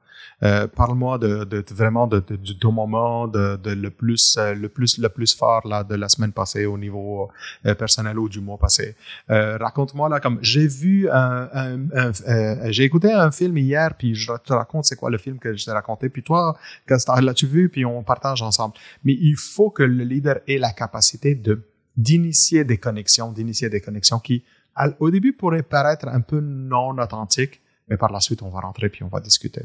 [0.44, 5.10] Euh, Parle-moi de, de, vraiment de, de- moment, de, le plus euh, le plus le
[5.10, 7.30] plus fort là de la semaine passée au niveau
[7.66, 8.96] euh, personnel ou du mois passé.
[9.30, 13.94] Euh, Raconte-moi là comme j'ai vu un, un- un- euh, j'ai écouté un film hier
[13.98, 16.58] puis je te raconte c'est quoi le film que je t'ai raconté puis toi
[16.88, 18.74] qu'est-ce que l'as-tu vu puis on partage ensemble.
[19.04, 21.62] Mais il faut que le leader ait la capacité de
[21.96, 24.44] d'initier des connexions, d'initier des connexions qui,
[25.00, 27.62] au début, pourraient paraître un peu non authentiques,
[27.94, 29.62] mais par la suite, on va rentrer puis on va discuter.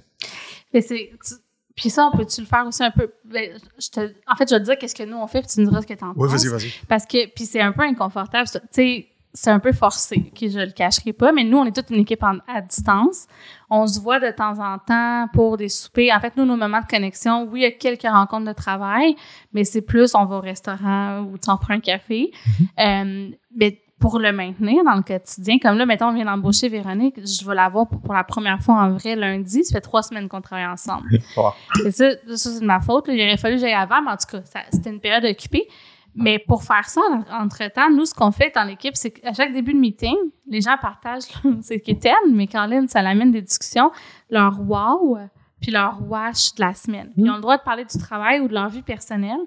[0.75, 1.11] Mais c'est.
[1.27, 1.35] tu-
[1.75, 3.11] Puis ça, on peut-tu le faire aussi un peu?
[3.25, 5.51] ben, je te- en fait, je vais te dire qu'est-ce que nous on fait, puis
[5.55, 6.45] tu nous diras ce que tu en Oui, penses.
[6.45, 6.73] vas-y, vas-y.
[6.89, 8.49] Parce que, puis c'est un peu inconfortable.
[8.49, 11.71] Tu sais, c'est un peu forcé, que je le cacherai pas, mais nous, on est
[11.77, 13.27] toute une équipe en- à distance.
[13.71, 16.11] On se voit de temps en temps pour des soupers.
[16.17, 19.15] En fait, nous, nos moments de connexion, oui, il y a quelques rencontres de travail,
[19.53, 22.33] mais c'est plus, on va au restaurant ou tu en prends un café.
[22.81, 27.17] Euh, mais pour le maintenir dans le quotidien, comme là, mettons, on vient d'embaucher Véronique,
[27.17, 29.65] je vais la voir pour, pour la première fois en vrai lundi.
[29.65, 31.09] Ça fait trois semaines qu'on travaille ensemble.
[31.85, 33.09] Et ça, ça c'est de ma faute.
[33.09, 33.15] là.
[33.15, 35.67] Il aurait fallu que j'aille avant, mais en tout cas, c'était une période occupée.
[36.15, 39.53] Mais pour faire ça, en- entre-temps, nous, ce qu'on fait dans l'équipe, c'est qu'à chaque
[39.53, 40.17] début de meeting,
[40.49, 41.25] les gens partagent,
[41.63, 43.91] c'est qu'Étienne, mais Caroline, ça l'amène des discussions,
[44.31, 45.19] leur wow,
[45.61, 47.11] puis leur wash de la semaine.
[47.15, 49.41] Puis ils ont le droit de parler du travail ou de leur vie personnelle.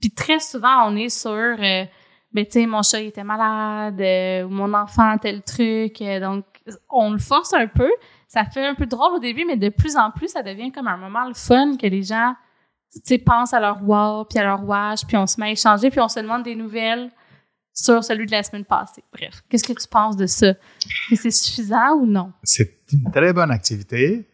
[0.00, 1.84] Puis très souvent, on est sur, euh,
[2.44, 6.00] tu sais, mon chat, il était malade, euh, mon enfant, tel truc.
[6.02, 6.44] euh, donc,
[6.90, 7.90] on le force un peu.
[8.28, 10.88] Ça fait un peu drôle au début, mais de plus en plus, ça devient comme
[10.88, 12.34] un moment le fun que les gens
[12.92, 15.50] tu sais, pensent à leur wow, puis à leur wash, puis on se met à
[15.50, 17.10] échanger, puis on se demande des nouvelles
[17.72, 19.04] sur celui de la semaine passée.
[19.12, 20.48] Bref, qu'est-ce que tu penses de ça?
[20.48, 22.32] Est-ce que c'est suffisant ou non?
[22.42, 24.26] C'est une très bonne activité.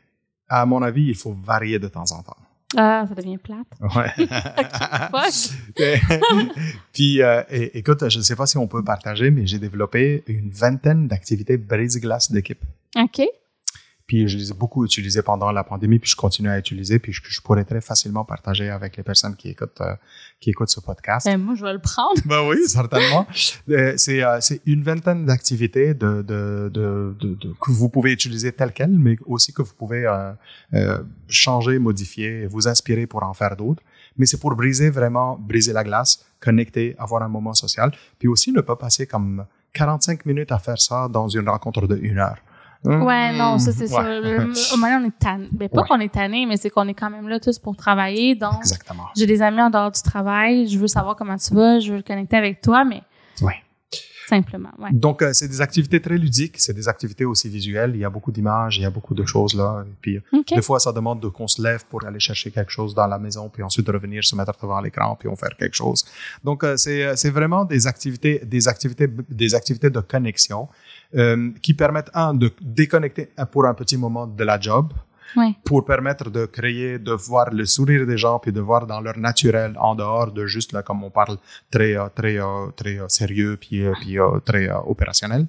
[0.48, 2.36] À mon avis, il faut varier de temps en temps.
[2.76, 3.66] Ah, ça devient plate.
[3.80, 4.26] Ouais.
[6.92, 10.50] Puis, euh, écoute, je ne sais pas si on peut partager, mais j'ai développé une
[10.50, 12.62] vingtaine d'activités brise-glace d'équipe.
[12.96, 13.22] OK.
[14.12, 17.14] Puis je les ai beaucoup utilisées pendant la pandémie, puis je continue à utiliser, puis
[17.14, 19.94] je, je pourrais très facilement partager avec les personnes qui écoutent, euh,
[20.38, 21.26] qui écoutent ce podcast.
[21.26, 22.20] Ben, moi, je vais le prendre.
[22.26, 23.26] Ben oui, certainement.
[23.70, 28.12] Euh, c'est euh, c'est une vingtaine d'activités de, de, de, de, de- que vous pouvez
[28.12, 30.32] utiliser telles quelles, mais aussi que vous pouvez euh,
[30.74, 30.98] euh,
[31.28, 33.82] changer, modifier, vous inspirer pour en faire d'autres.
[34.18, 38.52] Mais c'est pour briser vraiment, briser la glace, connecter, avoir un moment social, puis aussi
[38.52, 42.36] ne pas passer comme 45 minutes à faire ça dans une rencontre de une heure.
[42.84, 43.86] Hum, Ouais, non, ça, c'est ouais.
[43.88, 44.02] ça.
[44.02, 45.48] Le- Au moment, on est tanné.
[45.52, 45.88] Ben, pas Ouais.
[45.88, 48.34] qu'on est tanné, mais c'est qu'on est quand même là tous pour travailler.
[48.34, 48.62] Donc,
[49.16, 50.66] j'ai des amis en dehors du travail.
[50.66, 51.78] Je veux savoir comment tu vas.
[51.78, 53.02] Je veux connecter avec toi, mais
[53.40, 53.61] Ouais.
[54.36, 54.90] Simplement, ouais.
[54.92, 57.92] Donc, euh, c'est des activités très ludiques, c'est des activités aussi visuelles.
[57.94, 59.84] Il y a beaucoup d'images, il y a beaucoup de choses là.
[59.86, 60.54] Et puis, OK.
[60.54, 63.18] Des fois, ça demande de qu'on se lève pour aller chercher quelque chose dans la
[63.18, 66.04] maison, puis ensuite de revenir se mettre devant l'écran, puis on faire quelque chose.
[66.44, 70.68] Donc, euh, c'est euh, c'est vraiment des activités, des activités, des activités de connexion
[71.14, 74.92] euh, qui permettent un de déconnecter pour un petit moment de la job,
[75.36, 75.54] Ouais.
[75.64, 79.18] pour permettre de créer, de voir le sourire des gens, puis de voir dans leur
[79.18, 81.36] naturel, en dehors de juste là, comme on parle,
[81.70, 85.46] très euh, très euh, très euh, sérieux, puis puis très opérationnel,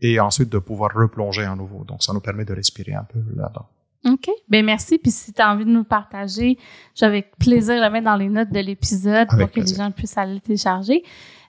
[0.00, 1.84] et ensuite de pouvoir replonger à nouveau.
[1.84, 3.66] Donc, ça nous permet de respirer un peu là-dedans.
[4.04, 4.28] OK.
[4.48, 4.98] Ben merci.
[4.98, 6.58] Puis si tu as envie de nous partager,
[6.94, 9.78] j'ai avec plaisir le mettre dans les notes de l'épisode pour que plaisir.
[9.78, 11.04] les gens puissent aller le télécharger.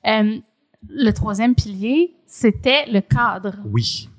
[0.05, 0.37] Euh,
[0.89, 3.55] le troisième pilier, c'était le cadre.
[3.65, 4.09] Oui.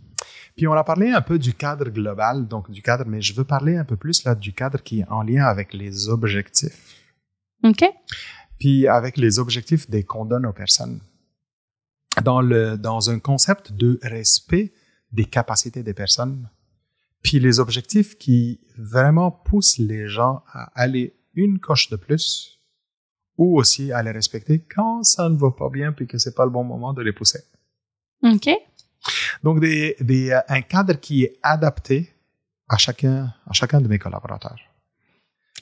[0.57, 3.44] Puis on a parlé un peu du cadre global, donc du cadre, mais je veux
[3.44, 7.02] parler un peu plus là du cadre qui est en lien avec les objectifs.
[7.64, 7.84] OK?
[8.59, 11.00] Puis avec les objectifs des qu'on donne aux personnes.
[12.22, 14.72] Dans, le, dans un concept de respect
[15.11, 16.48] des capacités des personnes,
[17.22, 22.61] puis les objectifs qui vraiment poussent les gens à aller une coche de plus
[23.36, 26.44] ou aussi à les respecter quand ça ne va pas bien puis que c'est pas
[26.44, 27.40] le bon moment de les pousser.
[28.22, 28.48] OK?
[29.42, 32.11] Donc, des, des, euh, un cadre qui est adapté
[32.68, 34.59] à chacun, à chacun de mes collaborateurs.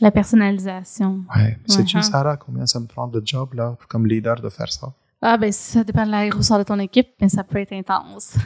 [0.00, 1.24] La personnalisation.
[1.36, 1.58] Ouais.
[1.66, 2.02] Sais-tu, Mhm.
[2.02, 4.92] Sarah, combien ça me prend de job, là, comme leader, de faire ça?
[5.20, 8.36] Ah, ben ça dépend de la grosseur de ton équipe, mais ça peut être intense.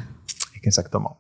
[0.63, 1.19] Exactement.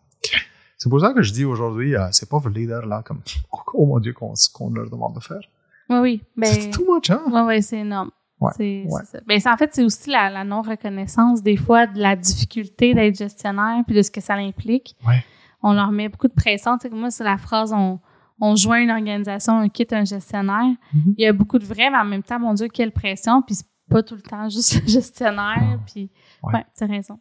[0.77, 3.23] C'est pour ça que je dis aujourd'hui, euh, ces pauvres leaders, là, comme,
[3.75, 5.41] oh mon Dieu, qu'on qu'on leur demande de faire.
[5.89, 6.23] Oui, oui.
[6.43, 7.23] C'est Ben, too much, hein?
[7.31, 8.11] ouais, ouais, c'est énorme.
[8.41, 9.03] Ouais, C'est ouais.
[9.05, 9.19] ça.
[9.27, 13.83] Ben, en fait, c'est aussi la, la non-reconnaissance, des fois, de la difficulté d'être gestionnaire
[13.87, 14.95] puis de ce que ça implique.
[15.07, 15.25] Ouais.
[15.63, 16.77] On leur met beaucoup de pression.
[16.77, 17.99] Tu sais, que moi, c'est la phrase on,
[18.41, 20.75] on joint une organisation, on quitte un gestionnaire.
[20.93, 21.15] Mhm.
[21.17, 23.41] Il y a beaucoup de vrai, mais en même temps, mon Dieu, quelle pression.
[23.43, 23.57] Puis
[23.89, 25.79] pas tout le temps juste gestionnaire.
[25.87, 26.11] Puis,
[26.43, 27.19] ouais, tu as raison.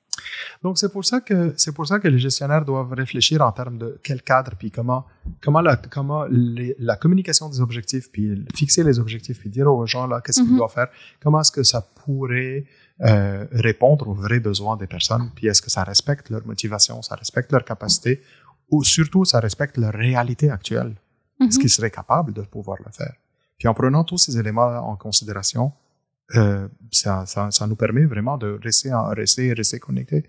[0.63, 3.77] Donc, c'est pour ça que c'est pour ça que les gestionnaires doivent réfléchir en termes
[3.77, 5.05] de quel cadre, puis comment,
[5.41, 10.07] comment, la, comment la communication des objectifs, puis fixer les objectifs, puis dire aux gens
[10.07, 10.57] là qu'est-ce qu'ils mm-hmm.
[10.57, 10.87] doivent faire,
[11.21, 12.65] comment est-ce que ça pourrait
[13.01, 17.15] euh, répondre aux vrais besoins des personnes, puis est-ce que ça respecte leur motivation, ça
[17.15, 18.21] respecte leur capacité,
[18.71, 20.95] ou surtout ça respecte leur réalité actuelle.
[21.39, 21.61] Est-ce mm-hmm.
[21.61, 23.13] qu'ils seraient capables de pouvoir le faire?
[23.57, 25.71] Puis en prenant tous ces éléments en considération,
[26.33, 30.23] euh, ça, ça, ça, nous permet vraiment de rester, rester, rester connectés.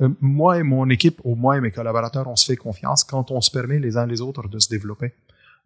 [0.00, 3.30] Euh, moi et mon équipe, ou moi et mes collaborateurs, on se fait confiance quand
[3.30, 5.14] on se permet les uns les autres de se développer,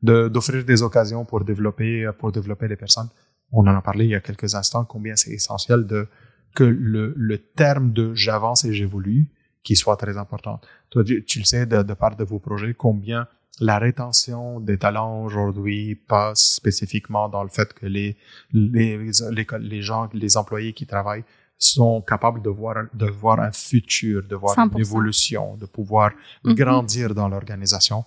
[0.03, 3.09] d'offrir des occasions pour développer, pour développer les personnes.
[3.51, 6.07] On en a parlé il y a quelques instants, combien c'est essentiel de
[6.55, 9.29] que le, le terme de j'avance et j'évolue,
[9.63, 10.61] qui soit très important.
[10.91, 13.27] Toi, tu, le sais de, de part de vos projets, combien
[13.61, 18.17] la rétention des talents aujourd'hui passe spécifiquement dans le fait que les,
[18.53, 21.25] les, les, les gens, les employés qui travaillent
[21.59, 26.11] sont capables de voir, de voir un futur, de voir une évolution, de pouvoir
[26.45, 26.55] mm-hmm.
[26.55, 28.05] grandir dans l'organisation.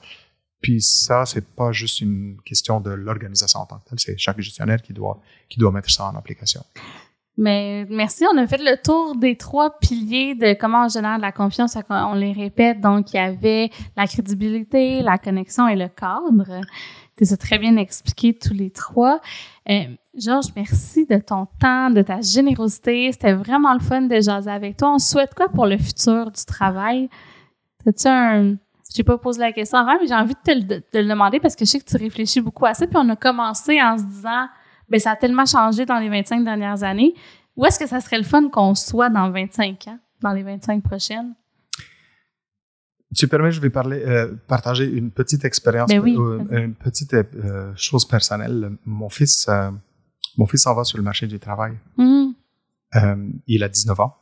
[0.61, 4.41] Puis ça, c'est pas juste une question de l'organisation en tant que telle, c'est chaque
[4.41, 6.63] gestionnaire qui doit, qui doit mettre ça en application.
[7.38, 11.21] Mais merci, on a fait le tour des trois piliers de comment on génère de
[11.21, 11.77] la confiance.
[11.89, 16.61] On les répète, donc il y avait la crédibilité, la connexion et le cadre.
[17.17, 19.19] Tu as très bien expliqué tous les trois.
[19.69, 19.83] Euh,
[20.17, 23.11] Georges, merci de ton temps, de ta générosité.
[23.11, 24.93] C'était vraiment le fun de jaser avec toi.
[24.93, 27.09] On souhaite quoi pour le futur du travail?
[27.86, 28.55] As-tu un...
[28.93, 31.09] Je n'ai pas posé la question avant, mais j'ai envie de te, de te, le
[31.09, 32.88] demander parce que je sais que tu réfléchis beaucoup à ça.
[32.88, 34.47] Puis on a commencé en se disant
[34.89, 37.13] ben, ça a tellement changé dans les 25 dernières années.
[37.55, 40.83] Où est-ce que ça serait le fun qu'on soit dans 25 ans, dans les 25
[40.83, 41.33] prochaines?
[43.15, 47.71] Tu permets, je vais parler, euh, partager une petite expérience, ben euh, une petite euh,
[47.75, 48.71] chose personnelle.
[48.83, 49.47] Mon fils,
[50.38, 51.77] mon fils s'en va sur le marché du travail.
[51.97, 52.31] Mmh.
[53.47, 54.17] il a 19 ans.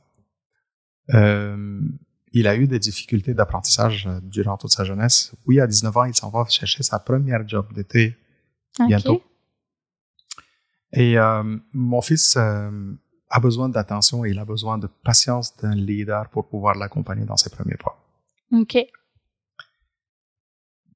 [1.10, 5.34] il a eu des difficultés d'apprentissage durant toute sa jeunesse.
[5.48, 8.16] Oui, à 19 ans, il s'en va chercher sa première job d'été
[8.88, 9.24] bientôt.
[10.94, 12.94] Et euh, mon fils euh,
[13.30, 17.38] a besoin d'attention et il a besoin de patience d'un leader pour pouvoir l'accompagner dans
[17.38, 17.98] ses premiers pas.
[18.52, 18.78] OK.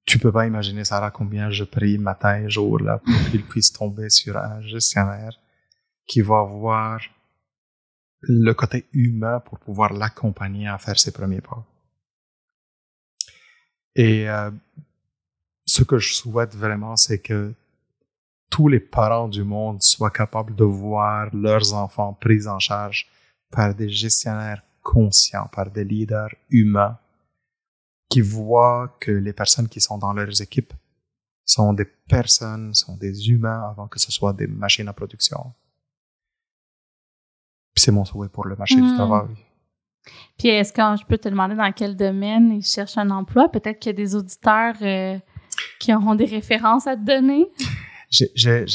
[0.05, 3.73] Tu peux pas imaginer, Sarah, combien je prie matin et jour là, pour qu'il puisse
[3.73, 5.37] tomber sur un gestionnaire
[6.05, 7.01] qui va avoir
[8.21, 11.65] le côté humain pour pouvoir l'accompagner à faire ses premiers pas.
[13.95, 14.51] Et euh,
[15.65, 17.53] ce que je souhaite vraiment, c'est que
[18.49, 23.07] tous les parents du monde soient capables de voir leurs enfants pris en charge
[23.51, 26.97] par des gestionnaires conscients, par des leaders humains
[28.09, 30.73] qui voient que les personnes qui sont dans leurs équipes
[31.45, 35.53] sont des personnes, sont des humains avant que ce soit des machines à production.
[37.75, 38.95] c'est mon souhait pour le marché du hmm.
[38.95, 39.27] travail.
[40.37, 43.49] Puis est-ce que je peux te demander dans quel domaine ils cherchent un emploi?
[43.49, 45.19] Peut-être qu'il y a des auditeurs euh,
[45.79, 47.47] qui auront des références à te donner?
[48.09, 48.65] J'ai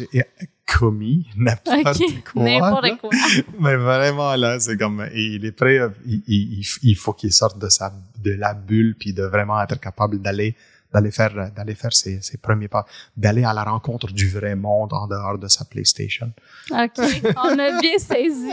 [0.67, 2.43] commis n'importe quoi.
[2.43, 3.11] N'importe quoi.
[3.61, 7.69] Mais vraiment, là, c'est comme, il est prêt, il, il, il faut qu'il sorte de
[7.69, 10.55] sa, de la bulle, puis de vraiment être capable d'aller
[10.93, 12.85] d'aller faire d'aller faire ses, ses, premiers pas,
[13.17, 16.31] d'aller à la rencontre du vrai monde en dehors de sa PlayStation.
[16.71, 16.99] OK,
[17.37, 18.53] on a bien saisi.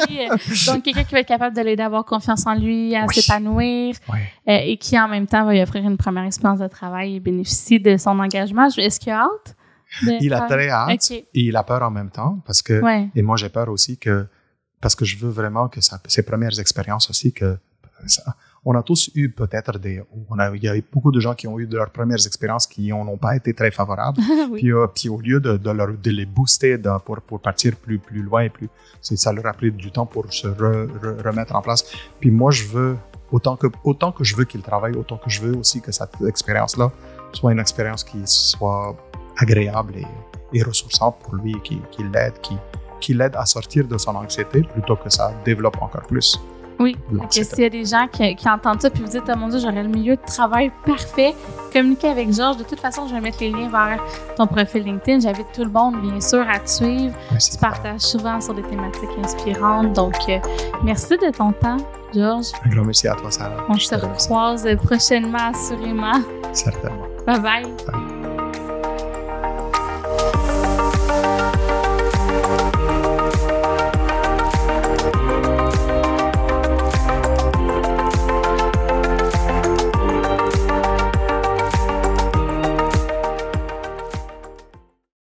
[0.67, 3.95] Donc quelqu'un qui va être capable de l'aider à avoir confiance en lui, à s'épanouir
[4.11, 4.19] oui.
[4.47, 7.19] euh, et qui en même temps va lui offrir une première expérience de travail et
[7.19, 8.67] bénéficier de son engagement.
[8.67, 9.55] Est-ce qu'il a hâte?
[10.01, 12.81] Il a très hâte et il a peur en même temps parce que
[13.15, 14.27] et moi j'ai peur aussi que
[14.81, 17.57] parce que je veux vraiment que ça, ses premières expériences aussi que
[18.65, 21.33] on a tous eu peut-être des on a il y a eu beaucoup de gens
[21.33, 24.21] qui ont eu de leurs premières expériences qui n'ont pas été très favorables.
[24.55, 27.99] Puis, euh, puis au lieu de, de, leur, de les booster pour, pour partir plus
[27.99, 28.69] plus loin et plus
[29.01, 31.83] ça leur a pris du temps pour se remettre en place.
[32.19, 32.97] Puis moi je veux
[33.31, 36.21] autant que autant que je veux qu'ils travaillent autant que je veux aussi que cette
[36.27, 36.91] expérience là
[37.31, 38.95] soit une expérience qui soit
[39.39, 39.95] agréable
[40.53, 42.57] et, ressourçante pour lui, qui, qui l'aide, qui,
[42.99, 46.39] qui l'aide à sortir de son anxiété plutôt que ça développe encore plus.
[46.79, 46.95] Oui,
[47.29, 49.59] s'il y a des gens qui, qui, entendent ça puis vous dites, oh mon Dieu,
[49.59, 51.35] j'aurais le milieu de travail parfait,
[51.73, 52.55] communiquez avec Georges.
[52.55, 54.01] De toute façon, je vais mettre les liens vers
[54.37, 55.19] ton profil LinkedIn.
[55.19, 57.13] J'invite tout le monde, bien sûr, à te suivre.
[57.31, 57.51] Merci.
[57.51, 59.91] Tu partages souvent sur des thématiques inspirantes.
[59.91, 60.39] Donc, euh,
[60.81, 61.77] merci de ton temps,
[62.15, 62.53] Georges.
[62.63, 63.65] Un grand merci à toi, Sarah.
[63.67, 66.21] On se recroise prochainement, assurément.
[66.53, 67.07] Certainement.
[67.25, 67.41] bye.
[67.41, 68.48] bye.